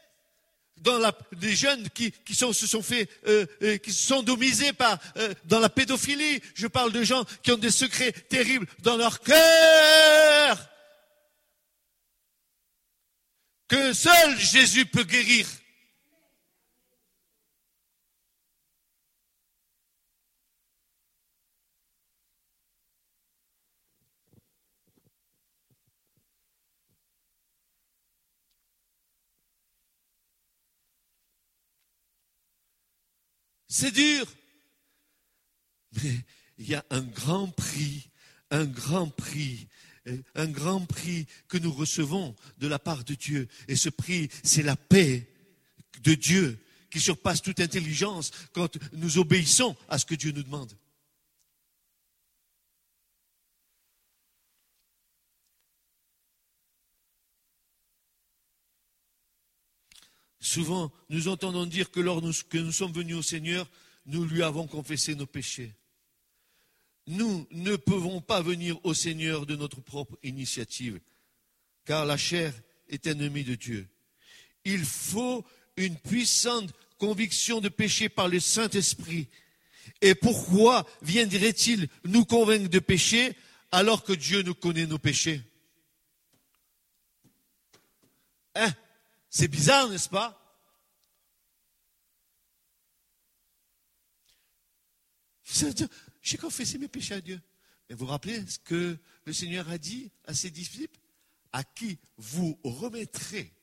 dans 0.77 0.97
la, 0.97 1.17
des 1.33 1.55
jeunes 1.55 1.89
qui, 1.89 2.11
qui 2.11 2.35
sont, 2.35 2.51
se 2.53 2.67
sont 2.67 2.83
fait, 2.83 3.09
euh, 3.27 3.77
qui 3.77 3.93
sont 3.93 4.21
domisés 4.21 4.73
par, 4.73 4.99
dans 5.45 5.59
la 5.59 5.69
pédophilie. 5.69 6.41
Je 6.55 6.67
parle 6.67 6.91
de 6.91 7.03
gens 7.03 7.23
qui 7.41 7.51
ont 7.51 7.57
des 7.57 7.71
secrets 7.71 8.11
terribles 8.11 8.67
dans 8.81 8.97
leur 8.97 9.21
cœur 9.21 10.69
que 13.73 13.93
seul 13.93 14.39
Jésus 14.39 14.85
peut 14.85 15.03
guérir. 15.03 15.47
C'est 33.75 33.89
dur. 33.89 34.27
Mais 36.03 36.19
il 36.59 36.69
y 36.69 36.75
a 36.75 36.85
un 36.91 37.01
grand 37.01 37.47
prix, 37.47 38.07
un 38.51 38.65
grand 38.65 39.07
prix, 39.07 39.67
un 40.35 40.45
grand 40.45 40.85
prix 40.85 41.25
que 41.47 41.57
nous 41.57 41.73
recevons 41.73 42.35
de 42.59 42.67
la 42.67 42.77
part 42.77 43.03
de 43.03 43.15
Dieu. 43.15 43.47
Et 43.67 43.75
ce 43.75 43.89
prix, 43.89 44.29
c'est 44.43 44.61
la 44.61 44.75
paix 44.75 45.27
de 46.03 46.13
Dieu 46.13 46.63
qui 46.91 46.99
surpasse 46.99 47.41
toute 47.41 47.59
intelligence 47.61 48.29
quand 48.53 48.77
nous 48.93 49.17
obéissons 49.17 49.75
à 49.89 49.97
ce 49.97 50.05
que 50.05 50.13
Dieu 50.13 50.31
nous 50.33 50.43
demande. 50.43 50.77
Souvent, 60.53 60.91
nous 61.09 61.29
entendons 61.29 61.65
dire 61.65 61.89
que 61.89 61.99
lorsque 61.99 62.53
nous 62.53 62.71
sommes 62.71 62.93
venus 62.93 63.15
au 63.15 63.23
Seigneur, 63.23 63.67
nous 64.05 64.23
lui 64.23 64.43
avons 64.43 64.67
confessé 64.67 65.15
nos 65.15 65.25
péchés. 65.25 65.73
Nous 67.07 67.47
ne 67.49 67.75
pouvons 67.75 68.21
pas 68.21 68.43
venir 68.43 68.79
au 68.85 68.93
Seigneur 68.93 69.47
de 69.47 69.55
notre 69.55 69.81
propre 69.81 70.15
initiative, 70.21 70.99
car 71.85 72.05
la 72.05 72.17
chair 72.17 72.53
est 72.87 73.07
ennemie 73.07 73.43
de 73.43 73.55
Dieu. 73.55 73.87
Il 74.63 74.85
faut 74.85 75.43
une 75.75 75.97
puissante 75.97 76.71
conviction 76.99 77.59
de 77.59 77.69
péché 77.69 78.07
par 78.07 78.27
le 78.27 78.39
Saint-Esprit. 78.39 79.29
Et 80.01 80.13
pourquoi 80.13 80.85
viendrait-il 81.01 81.89
nous 82.05 82.25
convaincre 82.25 82.69
de 82.69 82.77
péché 82.77 83.35
alors 83.71 84.03
que 84.03 84.13
Dieu 84.13 84.43
nous 84.43 84.53
connaît 84.53 84.85
nos 84.85 84.99
péchés? 84.99 85.41
Hein? 88.53 88.71
C'est 89.31 89.47
bizarre, 89.47 89.89
n'est-ce 89.89 90.09
pas 90.09 90.39
Vous 95.52 95.52
j'ai 96.21 96.37
confessé 96.37 96.77
mes 96.77 96.87
péchés 96.87 97.15
à 97.15 97.21
Dieu. 97.21 97.41
Mais 97.89 97.95
vous 97.95 98.05
rappelez 98.05 98.45
ce 98.47 98.59
que 98.59 98.97
le 99.25 99.33
Seigneur 99.33 99.69
a 99.69 99.77
dit 99.77 100.11
à 100.25 100.33
ses 100.33 100.49
disciples? 100.49 100.99
À 101.51 101.63
qui 101.63 101.99
vous 102.17 102.57
remettrez, 102.63 103.53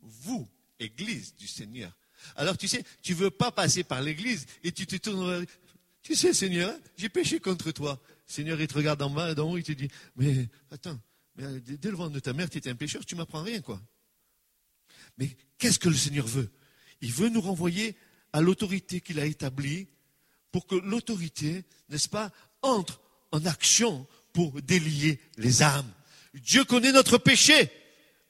vous, 0.00 0.48
Église 0.78 1.34
du 1.34 1.46
Seigneur. 1.46 1.94
Alors 2.36 2.56
tu 2.56 2.68
sais, 2.68 2.82
tu 3.02 3.14
veux 3.14 3.30
pas 3.30 3.52
passer 3.52 3.84
par 3.84 4.00
l'Église 4.00 4.46
et 4.62 4.72
tu 4.72 4.86
te 4.86 4.96
tournes 4.96 5.28
vers... 5.28 5.46
Tu 6.02 6.14
sais, 6.14 6.32
Seigneur, 6.32 6.74
j'ai 6.96 7.08
péché 7.08 7.38
contre 7.38 7.70
toi. 7.70 8.00
Seigneur, 8.26 8.60
il 8.60 8.66
te 8.66 8.74
regarde 8.74 9.02
en 9.02 9.10
bas, 9.10 9.34
d'en 9.34 9.50
haut, 9.50 9.58
il 9.58 9.62
te 9.62 9.72
dit, 9.72 9.88
mais 10.16 10.48
attends, 10.70 10.98
mais 11.36 11.60
dès 11.60 11.90
le 11.90 11.96
ventre 11.96 12.12
de 12.12 12.20
ta 12.20 12.32
mère, 12.32 12.48
tu 12.48 12.58
étais 12.58 12.70
un 12.70 12.76
pécheur, 12.76 13.04
tu 13.04 13.14
m'apprends 13.14 13.42
rien, 13.42 13.60
quoi. 13.60 13.82
Mais 15.18 15.36
qu'est-ce 15.58 15.78
que 15.78 15.88
le 15.88 15.96
Seigneur 15.96 16.26
veut? 16.26 16.50
Il 17.00 17.12
veut 17.12 17.28
nous 17.28 17.40
renvoyer 17.40 17.96
à 18.32 18.40
l'autorité 18.40 19.00
qu'il 19.00 19.18
a 19.20 19.26
établie 19.26 19.88
pour 20.52 20.66
que 20.66 20.74
l'autorité, 20.74 21.64
n'est-ce 21.88 22.08
pas, 22.08 22.30
entre 22.62 23.00
en 23.32 23.44
action 23.46 24.06
pour 24.32 24.60
délier 24.62 25.20
les 25.36 25.62
âmes. 25.62 25.90
Dieu 26.34 26.64
connaît 26.64 26.92
notre 26.92 27.18
péché, 27.18 27.70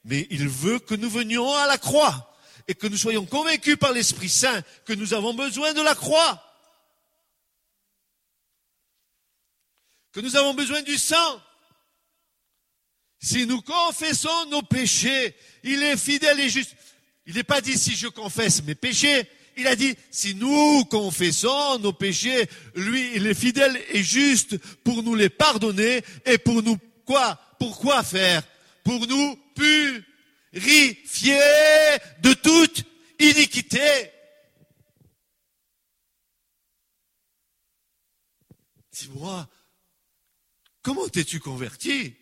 mais 0.03 0.27
il 0.29 0.47
veut 0.47 0.79
que 0.79 0.95
nous 0.95 1.09
venions 1.09 1.53
à 1.53 1.67
la 1.67 1.77
croix 1.77 2.35
et 2.67 2.75
que 2.75 2.87
nous 2.87 2.97
soyons 2.97 3.25
convaincus 3.25 3.77
par 3.77 3.93
l'Esprit 3.93 4.29
Saint 4.29 4.61
que 4.85 4.93
nous 4.93 5.13
avons 5.13 5.33
besoin 5.33 5.73
de 5.73 5.81
la 5.81 5.95
croix, 5.95 6.43
que 10.11 10.19
nous 10.19 10.35
avons 10.35 10.53
besoin 10.53 10.81
du 10.81 10.97
sang. 10.97 11.41
Si 13.21 13.45
nous 13.45 13.61
confessons 13.61 14.45
nos 14.49 14.61
péchés, 14.61 15.35
il 15.63 15.83
est 15.83 15.97
fidèle 15.97 16.39
et 16.39 16.49
juste. 16.49 16.75
Il 17.25 17.35
n'est 17.35 17.43
pas 17.43 17.61
dit 17.61 17.77
si 17.77 17.95
je 17.95 18.07
confesse 18.07 18.63
mes 18.63 18.75
péchés, 18.75 19.29
il 19.59 19.67
a 19.67 19.75
dit, 19.75 19.95
si 20.11 20.35
nous 20.35 20.85
confessons 20.85 21.79
nos 21.79 21.93
péchés, 21.93 22.47
lui, 22.75 23.11
il 23.15 23.27
est 23.27 23.33
fidèle 23.33 23.79
et 23.89 24.03
juste 24.03 24.57
pour 24.83 25.03
nous 25.03 25.15
les 25.15 25.29
pardonner 25.29 26.01
et 26.25 26.37
pour 26.37 26.63
nous 26.63 26.77
quoi 27.05 27.39
Pourquoi 27.59 28.03
faire? 28.03 28.43
Pour 28.83 29.05
nous 29.07 29.35
purifier 30.53 31.39
de 32.21 32.33
toute 32.33 32.83
iniquité. 33.19 34.11
Dis-moi, 38.91 39.47
comment 40.81 41.07
t'es-tu 41.07 41.39
converti? 41.39 42.15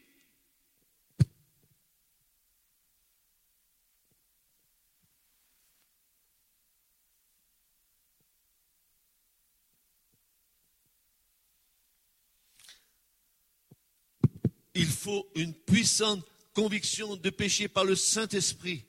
Il 14.77 14.85
faut 14.87 15.27
une 15.35 15.53
puissante 15.53 16.25
conviction 16.53 17.15
de 17.15 17.29
péché 17.29 17.67
par 17.67 17.83
le 17.83 17.95
Saint-Esprit. 17.95 18.83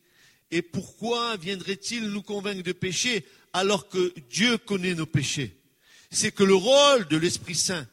Et 0.50 0.62
pourquoi 0.62 1.36
viendrait-il 1.36 2.08
nous 2.08 2.22
convaincre 2.22 2.62
de 2.62 2.72
péché 2.72 3.26
alors 3.52 3.88
que 3.88 4.12
Dieu 4.30 4.58
connaît 4.58 4.94
nos 4.94 5.06
péchés? 5.06 5.56
C'est 6.10 6.32
que 6.32 6.44
le 6.44 6.54
rôle 6.54 7.08
de 7.08 7.16
l'Esprit 7.16 7.54
Saint 7.54 7.86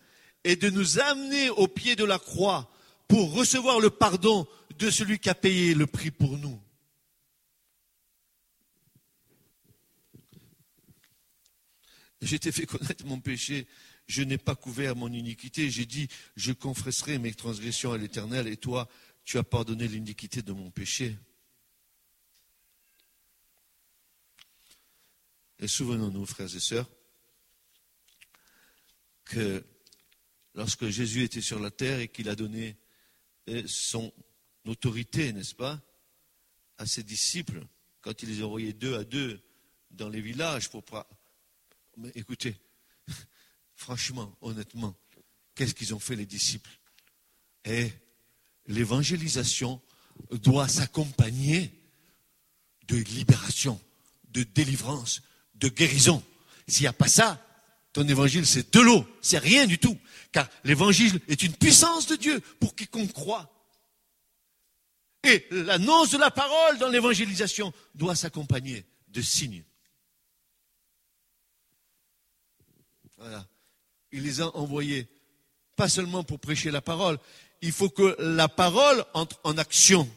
est 0.43 0.61
de 0.61 0.69
nous 0.69 0.99
amener 0.99 1.49
au 1.49 1.67
pied 1.67 1.95
de 1.95 2.05
la 2.05 2.19
croix 2.19 2.71
pour 3.07 3.33
recevoir 3.33 3.79
le 3.79 3.89
pardon 3.89 4.47
de 4.77 4.89
celui 4.89 5.19
qui 5.19 5.29
a 5.29 5.35
payé 5.35 5.73
le 5.73 5.87
prix 5.87 6.11
pour 6.11 6.37
nous. 6.37 6.59
Été 12.21 12.51
fait 12.51 12.65
connaître 12.65 13.05
mon 13.05 13.19
péché 13.19 13.67
je 14.07 14.23
n'ai 14.23 14.37
pas 14.37 14.55
couvert 14.55 14.95
mon 14.95 15.11
iniquité. 15.11 15.69
J'ai 15.69 15.85
dit, 15.85 16.07
je 16.35 16.51
confesserai 16.51 17.17
mes 17.17 17.33
transgressions 17.33 17.91
à 17.91 17.97
l'Éternel, 17.97 18.47
et 18.47 18.57
toi, 18.57 18.87
tu 19.23 19.37
as 19.37 19.43
pardonné 19.43 19.87
l'iniquité 19.87 20.41
de 20.41 20.53
mon 20.53 20.69
péché. 20.69 21.17
Et 25.59 25.67
souvenons-nous, 25.67 26.25
frères 26.25 26.53
et 26.53 26.59
sœurs, 26.59 26.89
que 29.23 29.65
lorsque 30.53 30.87
Jésus 30.89 31.23
était 31.23 31.41
sur 31.41 31.59
la 31.59 31.71
terre 31.71 31.99
et 31.99 32.07
qu'il 32.07 32.29
a 32.29 32.35
donné 32.35 32.77
euh, 33.49 33.63
son 33.65 34.13
autorité, 34.65 35.33
n'est-ce 35.33 35.55
pas, 35.55 35.81
à 36.77 36.85
ses 36.85 37.03
disciples, 37.03 37.65
quand 38.01 38.21
il 38.21 38.29
les 38.29 38.41
a 38.41 38.45
envoyés 38.45 38.73
deux 38.73 38.95
à 38.95 39.03
deux 39.03 39.41
dans 39.91 40.09
les 40.09 40.21
villages 40.21 40.69
pour... 40.69 40.83
Écoutez, 42.13 42.57
Franchement, 43.75 44.35
honnêtement, 44.41 44.95
qu'est-ce 45.53 45.75
qu'ils 45.75 45.93
ont 45.93 45.99
fait 45.99 46.15
les 46.15 46.25
disciples? 46.25 46.71
Et 47.65 47.91
l'évangélisation 48.67 49.81
doit 50.31 50.67
s'accompagner 50.67 51.71
de 52.87 52.95
libération, 52.95 53.79
de 54.29 54.43
délivrance, 54.43 55.21
de 55.55 55.67
guérison. 55.67 56.23
S'il 56.67 56.83
n'y 56.83 56.87
a 56.87 56.93
pas 56.93 57.07
ça, 57.07 57.41
ton 57.93 58.07
évangile, 58.07 58.45
c'est 58.45 58.73
de 58.73 58.79
l'eau, 58.79 59.05
c'est 59.21 59.37
rien 59.37 59.67
du 59.67 59.77
tout. 59.77 59.97
Car 60.31 60.49
l'évangile 60.63 61.19
est 61.27 61.43
une 61.43 61.55
puissance 61.55 62.07
de 62.07 62.15
Dieu 62.15 62.39
pour 62.59 62.75
quiconque 62.75 63.13
croit. 63.13 63.51
Et 65.23 65.47
l'annonce 65.51 66.11
de 66.11 66.17
la 66.17 66.31
parole 66.31 66.77
dans 66.77 66.89
l'évangélisation 66.89 67.73
doit 67.95 68.15
s'accompagner 68.15 68.85
de 69.07 69.21
signes. 69.21 69.63
Voilà 73.17 73.47
il 74.11 74.23
les 74.23 74.41
a 74.41 74.55
envoyés, 74.55 75.07
pas 75.75 75.89
seulement 75.89 76.23
pour 76.23 76.39
prêcher 76.39 76.71
la 76.71 76.81
parole, 76.81 77.17
il 77.61 77.71
faut 77.71 77.89
que 77.89 78.15
la 78.19 78.47
parole 78.47 79.03
entre 79.13 79.39
en 79.43 79.57
action. 79.57 80.09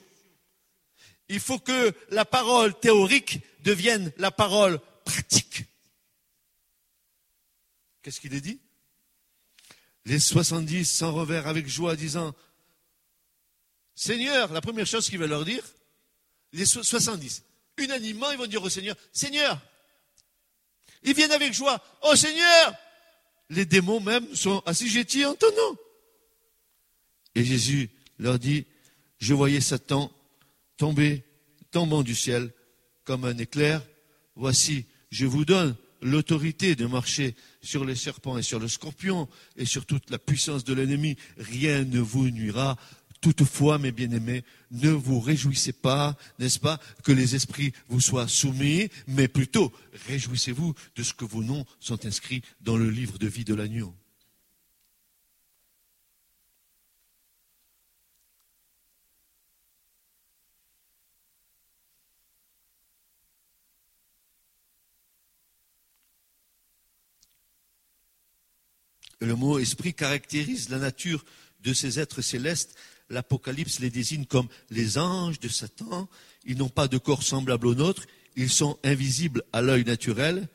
Il 1.29 1.41
faut 1.41 1.59
que 1.59 1.95
la 2.11 2.25
parole 2.25 2.79
théorique 2.79 3.41
devienne 3.65 4.13
la 4.17 4.31
parole 4.31 4.81
pratique. 5.05 5.65
Qu'est-ce 8.03 8.21
qu'il 8.21 8.35
est 8.35 8.41
dit? 8.41 8.61
Les 10.07 10.19
70 10.19 10.85
s'en 10.85 11.13
revers 11.13 11.47
avec 11.47 11.69
joie, 11.69 11.97
disant 11.97 12.35
Seigneur, 13.95 14.53
la 14.53 14.61
première 14.61 14.87
chose 14.87 15.11
qu'il 15.11 15.19
va 15.19 15.27
leur 15.27 15.45
dire, 15.45 15.65
les 16.53 16.65
70, 16.65 17.43
unanimement, 17.77 18.31
ils 18.31 18.39
vont 18.39 18.47
dire 18.47 18.63
au 18.63 18.71
Seigneur 18.71 18.97
Seigneur, 19.13 19.61
ils 21.03 21.15
viennent 21.15 21.33
avec 21.33 21.53
joie, 21.53 21.83
oh 22.03 22.17
Seigneur, 22.17 22.75
les 23.51 23.65
démons 23.65 24.01
même 24.01 24.27
sont 24.35 24.63
assujettis 24.67 25.25
en 25.25 25.35
ton 25.35 25.51
nom. 25.51 25.77
Et 27.35 27.45
Jésus 27.45 27.91
leur 28.19 28.39
dit, 28.39 28.67
je 29.19 29.35
voyais 29.35 29.61
Satan 29.61 30.13
tomber, 30.77 31.23
tombant 31.71 32.03
du 32.03 32.15
ciel 32.15 32.53
comme 33.05 33.25
un 33.25 33.39
éclair. 33.39 33.83
Voici, 34.35 34.85
je 35.11 35.27
vous 35.27 35.45
donne 35.45 35.77
l'autorité 36.01 36.77
de 36.77 36.87
marcher 36.87 37.35
sur 37.63 37.85
les 37.85 37.97
serpents 37.97 38.39
et 38.39 38.43
sur 38.43 38.61
le 38.61 38.69
scorpion 38.69 39.29
et 39.57 39.65
sur 39.65 39.87
toute 39.87 40.11
la 40.11 40.19
puissance 40.19 40.65
de 40.65 40.75
l'ennemi. 40.75 41.17
Rien 41.37 41.85
ne 41.85 42.01
vous 42.01 42.31
nuira. 42.31 42.77
Toutefois, 43.21 43.79
mes 43.79 43.91
bien-aimés, 43.91 44.45
ne 44.71 44.91
vous 44.91 45.19
réjouissez 45.19 45.73
pas, 45.73 46.17
n'est-ce 46.39 46.61
pas, 46.61 46.79
que 47.03 47.13
les 47.13 47.35
esprits 47.35 47.73
vous 47.89 48.01
soient 48.01 48.29
soumis, 48.29 48.91
mais 49.09 49.27
plutôt 49.27 49.73
réjouissez-vous 50.07 50.75
de 50.95 51.03
ce 51.03 51.15
que 51.15 51.25
vos 51.25 51.43
noms 51.43 51.65
sont 51.81 52.07
inscrits 52.07 52.43
dans 52.61 52.77
le 52.77 52.91
livre 52.91 53.19
de 53.19 53.27
vie 53.27 53.45
de 53.45 53.55
l'agneau. 53.55 53.95
Le 69.21 69.35
mot 69.35 69.59
esprit 69.59 69.95
caractérise 69.95 70.69
la 70.69 70.79
nature 70.79 71.25
de 71.61 71.73
ces 71.73 71.99
êtres 71.99 72.23
célestes 72.23 72.77
l'Apocalypse 73.11 73.81
les 73.81 73.91
désigne 73.91 74.27
comme 74.27 74.49
les 74.71 74.99
anges 74.99 75.41
de 75.41 75.49
Satan. 75.49 76.09
Ils 76.45 76.59
n'ont 76.59 76.69
pas 76.69 76.89
de 76.89 76.99
corps 76.99 77.23
semblable 77.23 77.67
au 77.67 77.75
nôtre, 77.75 78.07
ils 78.37 78.51
sont 78.51 78.79
invisibles 78.85 79.43
à 79.53 79.63
l'œil 79.63 79.85
naturel. 79.85 80.49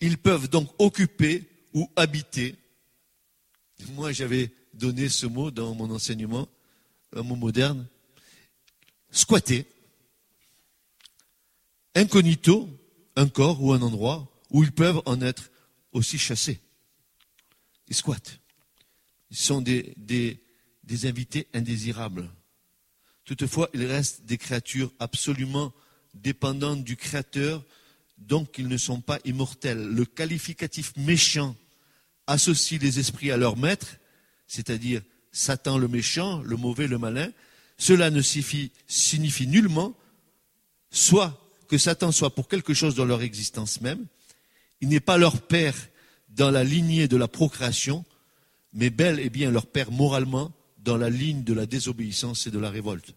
Ils 0.00 0.18
peuvent 0.18 0.48
donc 0.48 0.68
occuper 0.78 1.48
ou 1.74 1.90
habiter. 1.96 2.56
Moi, 3.90 4.12
j'avais 4.12 4.52
donné 4.74 5.08
ce 5.08 5.26
mot 5.26 5.50
dans 5.50 5.74
mon 5.74 5.90
enseignement, 5.90 6.48
un 7.14 7.22
mot 7.22 7.36
moderne. 7.36 7.86
Squatter. 9.10 9.66
Incognito, 11.94 12.68
un 13.16 13.28
corps 13.28 13.62
ou 13.62 13.72
un 13.72 13.82
endroit 13.82 14.28
où 14.50 14.62
ils 14.62 14.72
peuvent 14.72 15.02
en 15.04 15.20
être 15.20 15.50
aussi 15.92 16.18
chassés. 16.18 16.60
Ils 17.88 17.94
squattent. 17.94 18.41
Ils 19.32 19.38
sont 19.38 19.62
des, 19.62 19.96
invités 21.04 21.48
indésirables. 21.54 22.28
Toutefois, 23.24 23.70
ils 23.72 23.86
restent 23.86 24.26
des 24.26 24.36
créatures 24.36 24.92
absolument 24.98 25.72
dépendantes 26.12 26.84
du 26.84 26.96
Créateur, 26.96 27.64
donc 28.18 28.58
ils 28.58 28.68
ne 28.68 28.76
sont 28.76 29.00
pas 29.00 29.18
immortels. 29.24 29.82
Le 29.82 30.04
qualificatif 30.04 30.92
méchant 30.98 31.56
associent 32.26 32.78
les 32.82 32.98
esprits 32.98 33.30
à 33.30 33.38
leur 33.38 33.56
maître, 33.56 33.96
c'est-à-dire 34.46 35.00
Satan 35.32 35.78
le 35.78 35.88
méchant, 35.88 36.42
le 36.42 36.56
mauvais, 36.56 36.86
le 36.86 36.98
malin, 36.98 37.32
cela 37.78 38.10
ne 38.10 38.20
signifie 38.20 39.46
nullement 39.46 39.96
soit 40.90 41.42
que 41.68 41.78
Satan 41.78 42.12
soit 42.12 42.34
pour 42.34 42.48
quelque 42.48 42.74
chose 42.74 42.94
dans 42.94 43.06
leur 43.06 43.22
existence 43.22 43.80
même, 43.80 44.04
il 44.82 44.88
n'est 44.88 45.00
pas 45.00 45.16
leur 45.16 45.40
père 45.40 45.74
dans 46.28 46.50
la 46.50 46.64
lignée 46.64 47.08
de 47.08 47.16
la 47.16 47.28
procréation, 47.28 48.04
mais 48.72 48.90
bel 48.90 49.20
et 49.20 49.30
bien 49.30 49.50
leur 49.50 49.66
père 49.66 49.90
moralement 49.90 50.52
dans 50.78 50.96
la 50.96 51.10
ligne 51.10 51.44
de 51.44 51.52
la 51.52 51.66
désobéissance 51.66 52.46
et 52.46 52.50
de 52.50 52.58
la 52.58 52.70
révolte. 52.70 53.14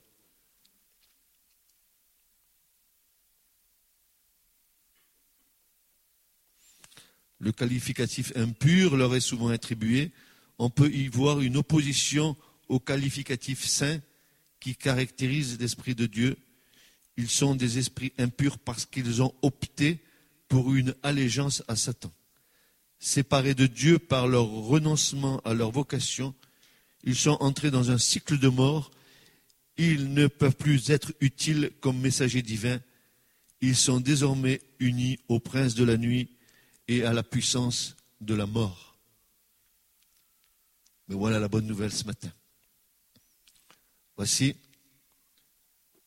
Le 7.39 7.51
qualificatif 7.51 8.31
impur 8.35 8.95
leur 8.95 9.15
est 9.15 9.19
souvent 9.19 9.49
attribué. 9.49 10.11
On 10.57 10.69
peut 10.69 10.91
y 10.91 11.07
voir 11.07 11.41
une 11.41 11.57
opposition 11.57 12.35
au 12.69 12.79
qualificatif 12.79 13.65
saint 13.65 13.99
qui 14.59 14.75
caractérise 14.75 15.59
l'Esprit 15.59 15.95
de 15.95 16.05
Dieu. 16.05 16.37
Ils 17.17 17.29
sont 17.29 17.55
des 17.55 17.77
esprits 17.77 18.13
impurs 18.17 18.57
parce 18.57 18.85
qu'ils 18.85 19.21
ont 19.21 19.33
opté 19.41 19.99
pour 20.47 20.73
une 20.73 20.95
allégeance 21.03 21.63
à 21.67 21.75
Satan. 21.75 22.11
Séparés 22.99 23.55
de 23.55 23.67
Dieu 23.67 23.99
par 23.99 24.27
leur 24.27 24.47
renoncement 24.47 25.39
à 25.45 25.53
leur 25.53 25.71
vocation, 25.71 26.33
ils 27.03 27.15
sont 27.15 27.37
entrés 27.39 27.71
dans 27.71 27.91
un 27.91 27.97
cycle 27.97 28.39
de 28.39 28.47
mort. 28.47 28.91
Ils 29.77 30.13
ne 30.13 30.27
peuvent 30.27 30.55
plus 30.55 30.89
être 30.89 31.13
utiles 31.19 31.71
comme 31.81 31.99
messagers 31.99 32.41
divins. 32.41 32.81
Ils 33.61 33.75
sont 33.75 33.99
désormais 33.99 34.61
unis 34.79 35.19
au 35.27 35.39
prince 35.39 35.75
de 35.75 35.83
la 35.83 35.97
nuit 35.97 36.29
et 36.87 37.03
à 37.03 37.13
la 37.13 37.23
puissance 37.23 37.95
de 38.21 38.33
la 38.33 38.45
mort. 38.45 38.97
Mais 41.07 41.15
voilà 41.15 41.39
la 41.39 41.47
bonne 41.47 41.67
nouvelle 41.67 41.91
ce 41.91 42.05
matin. 42.05 42.31
Voici, 44.17 44.55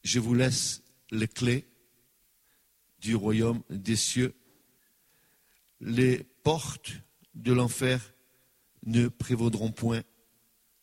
je 0.02 0.18
vous 0.18 0.34
laisse 0.34 0.82
les 1.10 1.28
clés 1.28 1.68
du 3.00 3.14
royaume 3.14 3.62
des 3.70 3.96
cieux. 3.96 4.34
Les 5.80 6.26
portes 6.42 6.92
de 7.34 7.52
l'enfer 7.52 8.12
ne 8.84 9.08
prévaudront 9.08 9.72
point 9.72 10.02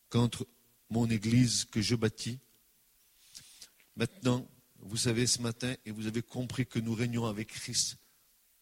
contre 0.09 0.47
mon 0.89 1.09
Église 1.09 1.65
que 1.65 1.81
je 1.81 1.95
bâtis. 1.95 2.39
Maintenant, 3.95 4.47
vous 4.79 4.97
savez 4.97 5.25
ce 5.27 5.41
matin, 5.41 5.75
et 5.85 5.91
vous 5.91 6.07
avez 6.07 6.21
compris 6.21 6.65
que 6.65 6.79
nous 6.79 6.93
régnons 6.93 7.25
avec 7.25 7.47
Christ, 7.47 7.97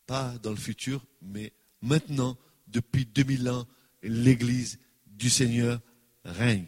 pas 0.05 0.37
dans 0.39 0.51
le 0.51 0.57
futur, 0.57 1.05
mais 1.21 1.51
maintenant, 1.81 2.37
depuis 2.67 3.05
2000 3.05 3.49
ans, 3.49 3.67
l'Église 4.01 4.79
du 5.07 5.29
Seigneur 5.29 5.81
règne. 6.23 6.65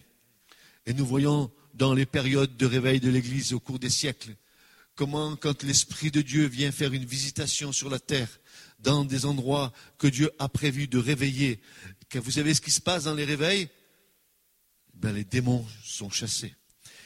Et 0.85 0.93
nous 0.93 1.05
voyons 1.05 1.51
dans 1.73 1.93
les 1.93 2.05
périodes 2.05 2.57
de 2.57 2.65
réveil 2.65 2.99
de 2.99 3.09
l'Église 3.09 3.53
au 3.53 3.59
cours 3.59 3.79
des 3.79 3.89
siècles, 3.89 4.35
comment 4.95 5.35
quand 5.35 5.63
l'Esprit 5.63 6.11
de 6.11 6.21
Dieu 6.21 6.45
vient 6.47 6.71
faire 6.71 6.93
une 6.93 7.05
visitation 7.05 7.71
sur 7.71 7.89
la 7.89 7.99
terre, 7.99 8.39
dans 8.85 9.03
des 9.03 9.25
endroits 9.25 9.73
que 9.97 10.07
Dieu 10.07 10.31
a 10.39 10.47
prévu 10.47 10.87
de 10.87 10.97
réveiller, 10.97 11.59
que 12.07 12.19
vous 12.19 12.31
savez 12.31 12.53
ce 12.53 12.61
qui 12.61 12.71
se 12.71 12.79
passe 12.81 13.03
dans 13.03 13.15
les 13.15 13.25
réveils? 13.25 13.67
Ben, 14.93 15.13
Les 15.13 15.25
démons 15.25 15.65
sont 15.83 16.09
chassés. 16.09 16.53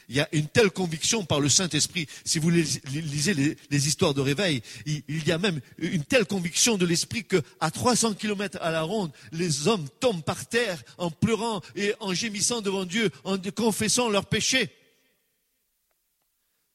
Il 0.09 0.15
y 0.15 0.19
a 0.19 0.27
une 0.31 0.47
telle 0.47 0.71
conviction 0.71 1.23
par 1.23 1.39
le 1.39 1.49
Saint-Esprit. 1.49 2.07
Si 2.25 2.39
vous 2.39 2.49
lisez 2.49 3.33
les, 3.35 3.87
histoires 3.87 4.15
de 4.15 4.21
réveil, 4.21 4.63
il, 4.87 5.27
y 5.27 5.31
a 5.31 5.37
même 5.37 5.61
une 5.77 6.03
telle 6.03 6.25
conviction 6.25 6.77
de 6.77 6.85
l'Esprit 6.85 7.25
qu'à 7.25 7.71
300 7.71 8.15
km 8.15 8.57
à 8.59 8.71
la 8.71 8.81
ronde, 8.81 9.11
les 9.31 9.67
hommes 9.67 9.87
tombent 9.99 10.23
par 10.23 10.47
terre 10.47 10.81
en 10.97 11.11
pleurant 11.11 11.61
et 11.75 11.93
en 11.99 12.15
gémissant 12.15 12.61
devant 12.61 12.85
Dieu, 12.85 13.11
en 13.23 13.37
confessant 13.55 14.09
leurs 14.09 14.25
péchés. 14.25 14.71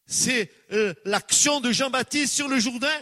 C'est 0.07 0.53
euh, 0.73 0.95
l'action 1.05 1.61
de 1.61 1.73
Jean-Baptiste 1.73 2.33
sur 2.33 2.47
le 2.47 2.61
Jourdain? 2.61 3.01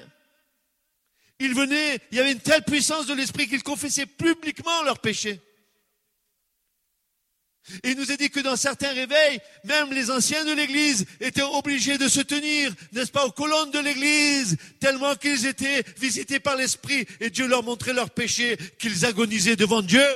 Il 1.43 1.55
venait, 1.55 1.99
il 2.13 2.19
y 2.19 2.21
avait 2.21 2.31
une 2.31 2.39
telle 2.39 2.63
puissance 2.63 3.07
de 3.07 3.15
l'Esprit 3.15 3.49
qu'ils 3.49 3.65
confessaient 3.65 4.07
publiquement 4.07 4.85
leurs 4.85 5.01
péchés. 5.01 5.41
Il 7.83 7.97
nous 7.97 8.13
a 8.13 8.17
dit 8.17 8.31
que 8.31 8.39
dans 8.39 8.55
certains 8.55 8.93
réveils, 8.93 9.41
même 9.65 9.93
les 9.93 10.13
anciens 10.13 10.45
de 10.45 10.53
l'Église 10.53 11.05
étaient 11.19 11.43
obligés 11.43 11.99
de 11.99 12.07
se 12.07 12.21
tenir, 12.21 12.73
n'est-ce 12.93 13.11
pas, 13.11 13.27
aux 13.27 13.33
colonnes 13.33 13.73
de 13.73 13.81
l'Église, 13.81 14.57
tellement 14.79 15.17
qu'ils 15.17 15.47
étaient 15.47 15.83
visités 15.99 16.39
par 16.39 16.55
l'Esprit 16.55 17.09
et 17.19 17.31
Dieu 17.31 17.49
leur 17.49 17.65
montrait 17.65 17.93
leurs 17.93 18.11
péchés, 18.11 18.57
qu'ils 18.79 19.05
agonisaient 19.05 19.57
devant 19.57 19.83
Dieu. 19.83 20.07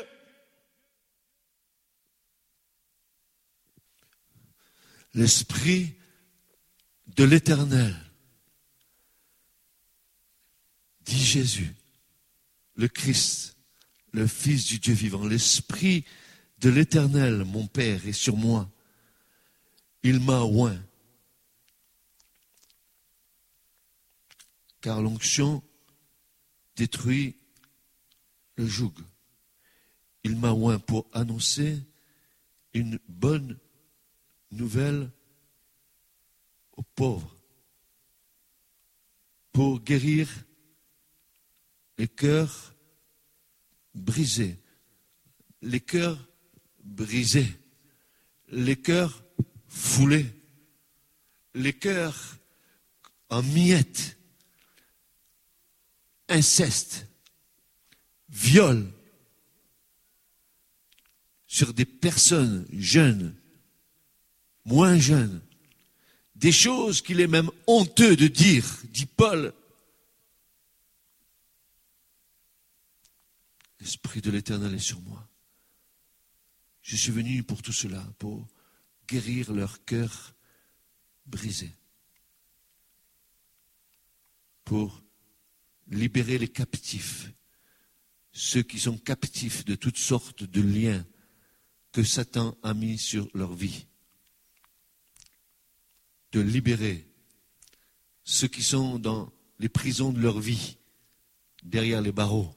L'Esprit 5.14 5.96
de 7.16 7.24
l'Éternel, 7.24 7.96
dit 11.06 11.24
Jésus, 11.24 11.74
le 12.74 12.88
Christ, 12.88 13.56
le 14.12 14.26
Fils 14.26 14.66
du 14.66 14.78
Dieu 14.78 14.92
vivant, 14.92 15.26
l'Esprit 15.26 16.04
de 16.58 16.68
l'Éternel, 16.68 17.44
mon 17.44 17.66
Père, 17.66 18.06
est 18.06 18.12
sur 18.12 18.36
moi. 18.36 18.70
Il 20.02 20.20
m'a 20.20 20.42
oint. 20.42 20.78
Car 24.80 25.00
l'onction 25.00 25.62
détruit 26.76 27.36
le 28.56 28.66
joug. 28.66 28.92
Il 30.24 30.36
m'a 30.36 30.52
oint 30.52 30.78
pour 30.78 31.06
annoncer 31.12 31.82
une 32.74 32.98
bonne 33.08 33.58
nouvelle 34.50 35.10
aux 36.76 36.82
pauvres, 36.82 37.36
pour 39.52 39.80
guérir 39.80 40.28
les 41.98 42.08
cœurs 42.08 42.74
brisés, 43.94 44.58
les 45.62 45.80
cœurs 45.80 46.28
brisés, 46.84 47.52
les 48.48 48.76
cœurs 48.76 49.24
foulés, 49.68 50.26
les 51.54 51.72
cœurs 51.72 52.36
en 53.30 53.42
miettes, 53.42 54.16
inceste, 56.28 57.06
viol. 58.28 58.92
Sur 61.48 61.72
des 61.72 61.86
personnes 61.86 62.66
jeunes, 62.72 63.34
moins 64.66 64.98
jeunes, 64.98 65.40
des 66.34 66.52
choses 66.52 67.00
qu'il 67.00 67.20
est 67.20 67.26
même 67.26 67.50
honteux 67.66 68.14
de 68.14 68.26
dire, 68.26 68.66
dit 68.90 69.06
Paul. 69.06 69.54
L'Esprit 73.86 74.20
de 74.20 74.32
l'Éternel 74.32 74.74
est 74.74 74.80
sur 74.80 75.00
moi. 75.02 75.30
Je 76.82 76.96
suis 76.96 77.12
venu 77.12 77.44
pour 77.44 77.62
tout 77.62 77.70
cela, 77.72 78.02
pour 78.18 78.48
guérir 79.06 79.52
leur 79.52 79.84
cœur 79.84 80.34
brisé, 81.24 81.70
pour 84.64 85.04
libérer 85.86 86.36
les 86.36 86.48
captifs, 86.48 87.30
ceux 88.32 88.64
qui 88.64 88.80
sont 88.80 88.98
captifs 88.98 89.64
de 89.64 89.76
toutes 89.76 89.98
sortes 89.98 90.42
de 90.42 90.62
liens 90.62 91.06
que 91.92 92.02
Satan 92.02 92.58
a 92.64 92.74
mis 92.74 92.98
sur 92.98 93.30
leur 93.34 93.54
vie, 93.54 93.86
de 96.32 96.40
libérer 96.40 97.08
ceux 98.24 98.48
qui 98.48 98.64
sont 98.64 98.98
dans 98.98 99.32
les 99.60 99.68
prisons 99.68 100.12
de 100.12 100.18
leur 100.18 100.40
vie, 100.40 100.76
derrière 101.62 102.02
les 102.02 102.10
barreaux. 102.10 102.55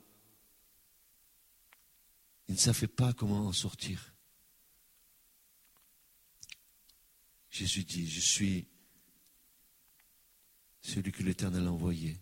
Ils 2.50 2.54
ne 2.54 2.58
savaient 2.58 2.88
pas 2.88 3.14
comment 3.14 3.46
en 3.46 3.54
sortir. 3.54 4.12
Jésus 7.52 7.84
dit, 7.84 8.10
je 8.10 8.20
suis 8.20 8.68
celui 10.82 11.12
que 11.12 11.22
l'Éternel 11.22 11.68
a 11.68 11.72
envoyé. 11.72 12.20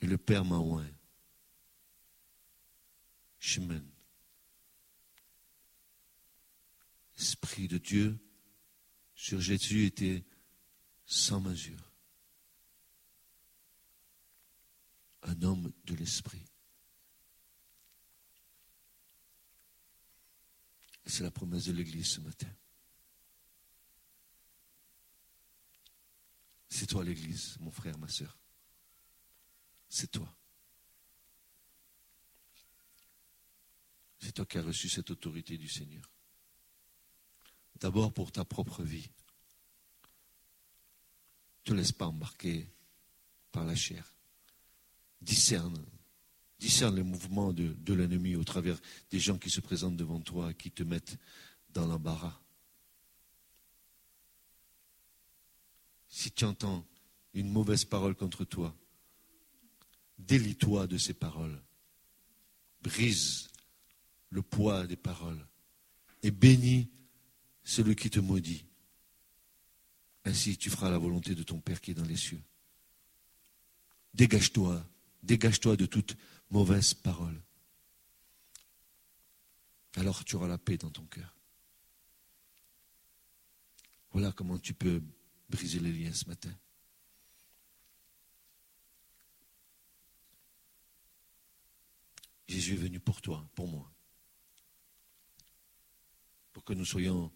Et 0.00 0.06
le 0.06 0.16
Père 0.16 0.44
m'a 0.44 0.58
oint. 0.58 0.88
Chemin. 3.40 3.84
L'Esprit 7.18 7.66
de 7.66 7.78
Dieu 7.78 8.16
sur 9.16 9.40
Jésus 9.40 9.84
était 9.84 10.24
sans 11.06 11.40
mesure. 11.40 11.92
Un 15.22 15.42
homme 15.42 15.72
de 15.86 15.94
l'Esprit. 15.96 16.44
C'est 21.06 21.22
la 21.22 21.30
promesse 21.30 21.66
de 21.66 21.72
l'Église 21.72 22.08
ce 22.08 22.20
matin. 22.20 22.50
C'est 26.68 26.86
toi 26.86 27.04
l'Église, 27.04 27.56
mon 27.60 27.70
frère, 27.70 27.96
ma 27.98 28.08
soeur. 28.08 28.36
C'est 29.88 30.10
toi. 30.10 30.34
toi 34.34 34.44
qui 34.44 34.58
as 34.58 34.62
reçu 34.62 34.88
cette 34.88 35.10
autorité 35.10 35.56
du 35.56 35.68
Seigneur. 35.68 36.10
D'abord 37.76 38.12
pour 38.12 38.32
ta 38.32 38.44
propre 38.44 38.82
vie. 38.82 39.08
Ne 41.60 41.70
te 41.70 41.72
laisse 41.72 41.92
pas 41.92 42.06
embarquer 42.06 42.68
par 43.52 43.64
la 43.64 43.74
chair. 43.74 44.12
Discerne. 45.20 45.84
Discerne 46.64 46.96
les 46.96 47.02
mouvements 47.02 47.52
de, 47.52 47.92
l'ennemi 47.92 48.36
au 48.36 48.42
travers 48.42 48.80
des 49.10 49.20
gens 49.20 49.36
qui 49.36 49.50
se 49.50 49.60
présentent 49.60 49.98
devant 49.98 50.22
toi 50.22 50.54
qui 50.54 50.70
te 50.70 50.82
mettent 50.82 51.18
dans 51.74 51.86
l'embarras. 51.86 52.40
Si 56.08 56.30
tu 56.30 56.46
entends 56.46 56.86
une 57.34 57.50
mauvaise 57.50 57.84
parole 57.84 58.14
contre 58.14 58.46
toi, 58.46 58.74
délie-toi 60.18 60.86
de 60.86 60.96
ces 60.96 61.12
paroles. 61.12 61.60
Brise 62.80 63.50
le 64.30 64.40
poids 64.40 64.86
des 64.86 64.96
paroles 64.96 65.46
et 66.22 66.30
bénis 66.30 66.88
celui 67.62 67.94
qui 67.94 68.08
te 68.08 68.20
maudit. 68.20 68.64
Ainsi 70.24 70.56
tu 70.56 70.70
feras 70.70 70.88
la 70.88 70.96
volonté 70.96 71.34
de 71.34 71.42
ton 71.42 71.60
Père 71.60 71.82
qui 71.82 71.90
est 71.90 72.00
dans 72.00 72.06
les 72.06 72.16
cieux. 72.16 72.40
Dégage-toi, 74.14 74.82
dégage-toi 75.22 75.76
de 75.76 75.84
toute 75.84 76.16
mauvaise 76.50 76.94
parole. 76.94 77.40
Alors 79.96 80.24
tu 80.24 80.36
auras 80.36 80.48
la 80.48 80.58
paix 80.58 80.76
dans 80.76 80.90
ton 80.90 81.04
cœur. 81.06 81.34
Voilà 84.10 84.32
comment 84.32 84.58
tu 84.58 84.74
peux 84.74 85.02
briser 85.48 85.80
les 85.80 85.92
liens 85.92 86.12
ce 86.12 86.26
matin. 86.26 86.54
Jésus 92.46 92.74
est 92.74 92.76
venu 92.76 93.00
pour 93.00 93.20
toi, 93.20 93.48
pour 93.54 93.66
moi, 93.66 93.90
pour 96.52 96.62
que 96.62 96.74
nous 96.74 96.84
soyons 96.84 97.32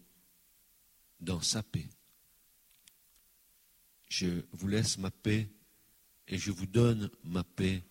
dans 1.19 1.41
sa 1.41 1.63
paix. 1.63 1.89
Je 4.07 4.45
vous 4.53 4.67
laisse 4.67 4.97
ma 4.97 5.11
paix 5.11 5.49
et 6.27 6.37
je 6.37 6.51
vous 6.51 6.65
donne 6.65 7.09
ma 7.23 7.43
paix 7.43 7.83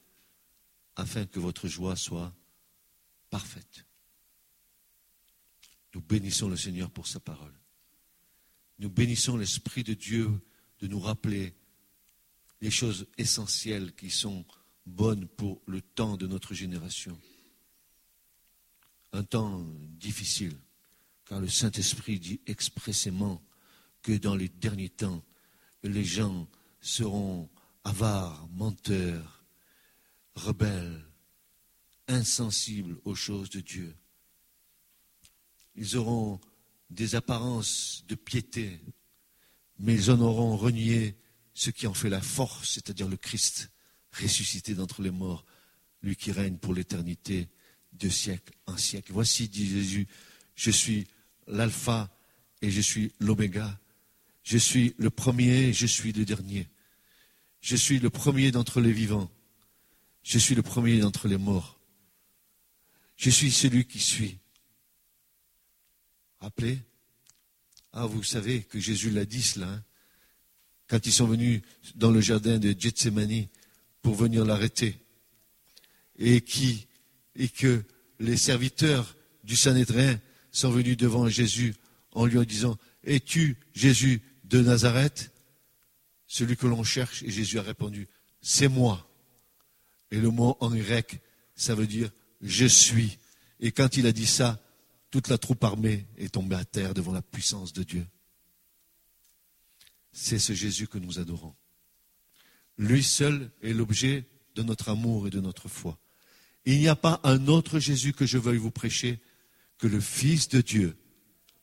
afin 0.98 1.24
que 1.26 1.38
votre 1.38 1.68
joie 1.68 1.96
soit 1.96 2.34
parfaite. 3.30 3.86
Nous 5.94 6.02
bénissons 6.02 6.48
le 6.48 6.56
Seigneur 6.56 6.90
pour 6.90 7.06
sa 7.06 7.20
parole. 7.20 7.54
Nous 8.80 8.90
bénissons 8.90 9.36
l'Esprit 9.36 9.84
de 9.84 9.94
Dieu 9.94 10.28
de 10.80 10.86
nous 10.88 11.00
rappeler 11.00 11.54
les 12.60 12.70
choses 12.70 13.06
essentielles 13.16 13.94
qui 13.94 14.10
sont 14.10 14.44
bonnes 14.86 15.26
pour 15.28 15.62
le 15.66 15.80
temps 15.80 16.16
de 16.16 16.26
notre 16.26 16.52
génération. 16.52 17.18
Un 19.12 19.22
temps 19.22 19.64
difficile, 20.00 20.56
car 21.24 21.40
le 21.40 21.48
Saint-Esprit 21.48 22.18
dit 22.18 22.40
expressément 22.46 23.42
que 24.02 24.12
dans 24.12 24.34
les 24.34 24.48
derniers 24.48 24.90
temps, 24.90 25.24
les 25.84 26.04
gens 26.04 26.48
seront 26.80 27.48
avares, 27.84 28.48
menteurs, 28.48 29.37
rebelles, 30.38 31.04
insensibles 32.06 32.98
aux 33.04 33.14
choses 33.14 33.50
de 33.50 33.60
Dieu. 33.60 33.94
Ils 35.74 35.96
auront 35.96 36.40
des 36.90 37.14
apparences 37.14 38.04
de 38.08 38.14
piété, 38.14 38.80
mais 39.78 39.94
ils 39.94 40.10
en 40.10 40.20
auront 40.20 40.56
renié 40.56 41.16
ce 41.54 41.70
qui 41.70 41.86
en 41.86 41.94
fait 41.94 42.08
la 42.08 42.20
force, 42.20 42.70
c'est-à-dire 42.72 43.08
le 43.08 43.16
Christ 43.16 43.70
ressuscité 44.12 44.74
d'entre 44.74 45.02
les 45.02 45.10
morts, 45.10 45.44
lui 46.02 46.16
qui 46.16 46.32
règne 46.32 46.56
pour 46.56 46.74
l'éternité 46.74 47.48
de 47.92 48.08
siècle 48.08 48.54
en 48.66 48.76
siècle. 48.76 49.12
Voici, 49.12 49.48
dit 49.48 49.68
Jésus, 49.68 50.06
je 50.54 50.70
suis 50.70 51.06
l'alpha 51.46 52.10
et 52.62 52.70
je 52.70 52.80
suis 52.80 53.12
l'oméga. 53.20 53.78
Je 54.42 54.58
suis 54.58 54.94
le 54.98 55.10
premier 55.10 55.68
et 55.68 55.72
je 55.72 55.86
suis 55.86 56.12
le 56.12 56.24
dernier. 56.24 56.68
Je 57.60 57.76
suis 57.76 57.98
le 57.98 58.10
premier 58.10 58.50
d'entre 58.50 58.80
les 58.80 58.92
vivants. 58.92 59.30
Je 60.28 60.38
suis 60.38 60.54
le 60.54 60.60
premier 60.60 60.98
d'entre 60.98 61.26
les 61.26 61.38
morts. 61.38 61.80
Je 63.16 63.30
suis 63.30 63.50
celui 63.50 63.86
qui 63.86 63.98
suis. 63.98 64.36
Rappelez 66.38 66.80
Ah, 67.94 68.04
vous 68.04 68.22
savez 68.22 68.62
que 68.62 68.78
Jésus 68.78 69.08
l'a 69.08 69.24
dit 69.24 69.40
cela. 69.40 69.70
Hein, 69.70 69.84
quand 70.86 71.06
ils 71.06 71.14
sont 71.14 71.26
venus 71.26 71.62
dans 71.94 72.10
le 72.10 72.20
jardin 72.20 72.58
de 72.58 72.78
Gethsemane 72.78 73.46
pour 74.02 74.16
venir 74.16 74.44
l'arrêter. 74.44 74.98
Et, 76.18 76.42
qui, 76.42 76.88
et 77.34 77.48
que 77.48 77.82
les 78.20 78.36
serviteurs 78.36 79.16
du 79.44 79.56
Sanhédrin 79.56 80.20
sont 80.52 80.70
venus 80.70 80.98
devant 80.98 81.26
Jésus 81.30 81.74
en 82.12 82.26
lui 82.26 82.44
disant 82.44 82.76
Es-tu 83.02 83.56
Jésus 83.72 84.20
de 84.44 84.60
Nazareth? 84.60 85.32
Celui 86.26 86.58
que 86.58 86.66
l'on 86.66 86.84
cherche. 86.84 87.22
Et 87.22 87.30
Jésus 87.30 87.58
a 87.58 87.62
répondu 87.62 88.08
C'est 88.42 88.68
moi. 88.68 89.07
Et 90.10 90.18
le 90.18 90.30
mot 90.30 90.56
en 90.60 90.70
grec, 90.70 91.20
ça 91.54 91.74
veut 91.74 91.86
dire 91.86 92.10
Je 92.40 92.66
suis. 92.66 93.18
Et 93.60 93.72
quand 93.72 93.96
il 93.96 94.06
a 94.06 94.12
dit 94.12 94.26
ça, 94.26 94.60
toute 95.10 95.28
la 95.28 95.38
troupe 95.38 95.64
armée 95.64 96.06
est 96.16 96.34
tombée 96.34 96.56
à 96.56 96.64
terre 96.64 96.94
devant 96.94 97.12
la 97.12 97.22
puissance 97.22 97.72
de 97.72 97.82
Dieu. 97.82 98.06
C'est 100.12 100.38
ce 100.38 100.52
Jésus 100.52 100.86
que 100.86 100.98
nous 100.98 101.18
adorons. 101.18 101.54
Lui 102.76 103.02
seul 103.02 103.50
est 103.62 103.72
l'objet 103.72 104.26
de 104.54 104.62
notre 104.62 104.90
amour 104.90 105.26
et 105.26 105.30
de 105.30 105.40
notre 105.40 105.68
foi. 105.68 105.98
Il 106.64 106.78
n'y 106.78 106.88
a 106.88 106.96
pas 106.96 107.20
un 107.24 107.46
autre 107.48 107.78
Jésus 107.78 108.12
que 108.12 108.26
je 108.26 108.38
veuille 108.38 108.58
vous 108.58 108.70
prêcher 108.70 109.20
que 109.78 109.86
le 109.86 110.00
Fils 110.00 110.48
de 110.48 110.60
Dieu, 110.60 110.96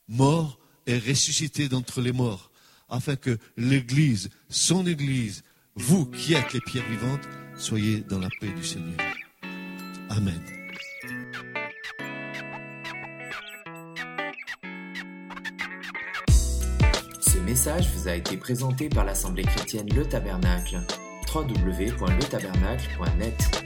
mort 0.08 0.58
et 0.86 0.98
ressuscité 0.98 1.68
d'entre 1.68 2.00
les 2.00 2.12
morts, 2.12 2.50
afin 2.88 3.16
que 3.16 3.38
l'Église, 3.56 4.30
son 4.48 4.86
Église, 4.86 5.42
vous 5.74 6.06
qui 6.06 6.34
êtes 6.34 6.52
les 6.52 6.60
pierres 6.60 6.88
vivantes, 6.88 7.26
soyez 7.56 8.00
dans 8.08 8.18
la 8.18 8.28
paix 8.40 8.48
du 8.48 8.64
Seigneur. 8.64 8.98
Amen. 10.10 10.40
Ce 17.20 17.38
message 17.38 17.88
vous 17.94 18.08
a 18.08 18.14
été 18.14 18.36
présenté 18.36 18.88
par 18.88 19.04
l'Assemblée 19.04 19.44
chrétienne 19.44 19.86
Le 19.94 20.04
Tabernacle. 20.04 20.80
www.letabernacle.net 21.34 23.65